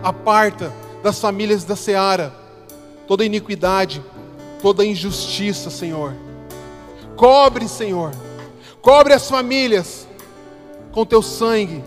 aparta 0.02 0.70
das 1.02 1.18
famílias 1.18 1.64
da 1.64 1.76
seara 1.76 2.30
toda 3.06 3.24
iniquidade, 3.24 4.04
toda 4.60 4.84
injustiça, 4.84 5.70
Senhor. 5.70 6.14
Cobre, 7.16 7.68
Senhor, 7.68 8.10
cobre 8.82 9.14
as 9.14 9.30
famílias 9.30 10.06
com 10.94 11.04
teu 11.04 11.20
sangue, 11.20 11.82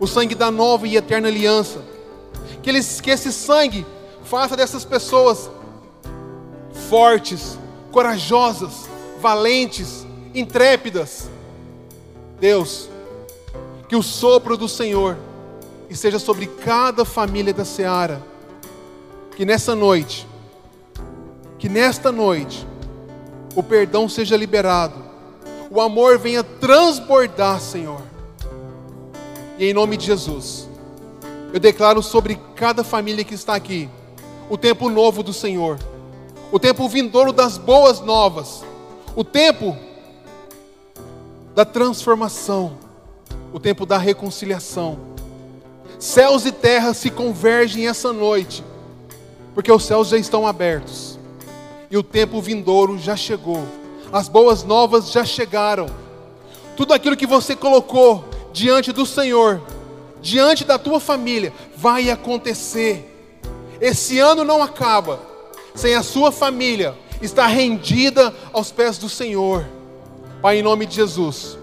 o 0.00 0.06
sangue 0.06 0.34
da 0.34 0.50
nova 0.50 0.88
e 0.88 0.96
eterna 0.96 1.28
aliança. 1.28 1.80
Que, 2.60 2.70
eles, 2.70 3.00
que 3.00 3.08
esse 3.08 3.32
sangue 3.32 3.86
faça 4.24 4.56
dessas 4.56 4.84
pessoas 4.84 5.48
fortes, 6.90 7.56
corajosas, 7.92 8.88
valentes, 9.20 10.04
intrépidas. 10.34 11.30
Deus, 12.40 12.88
que 13.88 13.94
o 13.94 14.02
sopro 14.02 14.56
do 14.56 14.68
Senhor 14.68 15.16
esteja 15.88 16.18
sobre 16.18 16.48
cada 16.48 17.04
família 17.04 17.54
da 17.54 17.64
seara. 17.64 18.20
Que 19.36 19.44
nessa 19.44 19.76
noite, 19.76 20.26
que 21.60 21.68
nesta 21.68 22.10
noite, 22.10 22.66
o 23.54 23.62
perdão 23.62 24.08
seja 24.08 24.36
liberado, 24.36 24.96
o 25.70 25.80
amor 25.80 26.18
venha 26.18 26.42
transbordar, 26.42 27.60
Senhor. 27.60 28.11
E 29.62 29.66
em 29.66 29.72
nome 29.72 29.96
de 29.96 30.06
Jesus, 30.06 30.68
eu 31.52 31.60
declaro 31.60 32.02
sobre 32.02 32.36
cada 32.56 32.82
família 32.82 33.22
que 33.22 33.34
está 33.34 33.54
aqui 33.54 33.88
o 34.50 34.58
tempo 34.58 34.90
novo 34.90 35.22
do 35.22 35.32
Senhor 35.32 35.78
o 36.50 36.58
tempo 36.58 36.88
vindouro 36.88 37.32
das 37.32 37.56
boas 37.58 38.00
novas, 38.00 38.64
o 39.14 39.22
tempo 39.22 39.76
da 41.54 41.64
transformação, 41.64 42.76
o 43.52 43.60
tempo 43.60 43.86
da 43.86 43.98
reconciliação. 43.98 44.98
Céus 45.96 46.44
e 46.44 46.50
terra 46.50 46.92
se 46.92 47.08
convergem 47.08 47.86
essa 47.86 48.12
noite, 48.12 48.64
porque 49.54 49.70
os 49.70 49.84
céus 49.84 50.08
já 50.08 50.18
estão 50.18 50.44
abertos 50.44 51.20
e 51.88 51.96
o 51.96 52.02
tempo 52.02 52.42
vindouro 52.42 52.98
já 52.98 53.14
chegou, 53.14 53.62
as 54.12 54.28
boas 54.28 54.64
novas 54.64 55.12
já 55.12 55.24
chegaram. 55.24 55.86
Tudo 56.76 56.92
aquilo 56.92 57.16
que 57.16 57.28
você 57.28 57.54
colocou 57.54 58.32
diante 58.52 58.92
do 58.92 59.06
Senhor, 59.06 59.60
diante 60.20 60.64
da 60.64 60.78
tua 60.78 61.00
família, 61.00 61.52
vai 61.76 62.10
acontecer. 62.10 63.08
Esse 63.80 64.18
ano 64.18 64.44
não 64.44 64.62
acaba 64.62 65.20
sem 65.74 65.94
a 65.94 66.02
sua 66.02 66.30
família 66.30 66.94
estar 67.20 67.46
rendida 67.46 68.34
aos 68.52 68.70
pés 68.70 68.98
do 68.98 69.08
Senhor. 69.08 69.66
Pai, 70.40 70.58
em 70.58 70.62
nome 70.62 70.86
de 70.86 70.96
Jesus, 70.96 71.56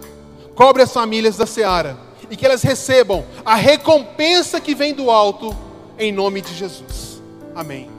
cobre 0.55 0.81
as 0.81 0.91
famílias 0.91 1.37
da 1.37 1.45
seara 1.45 1.97
e 2.29 2.35
que 2.35 2.45
elas 2.45 2.61
recebam 2.61 3.25
a 3.45 3.55
recompensa 3.55 4.59
que 4.59 4.75
vem 4.75 4.93
do 4.93 5.09
alto, 5.09 5.55
em 5.97 6.11
nome 6.11 6.41
de 6.41 6.53
Jesus. 6.53 7.21
Amém. 7.55 7.98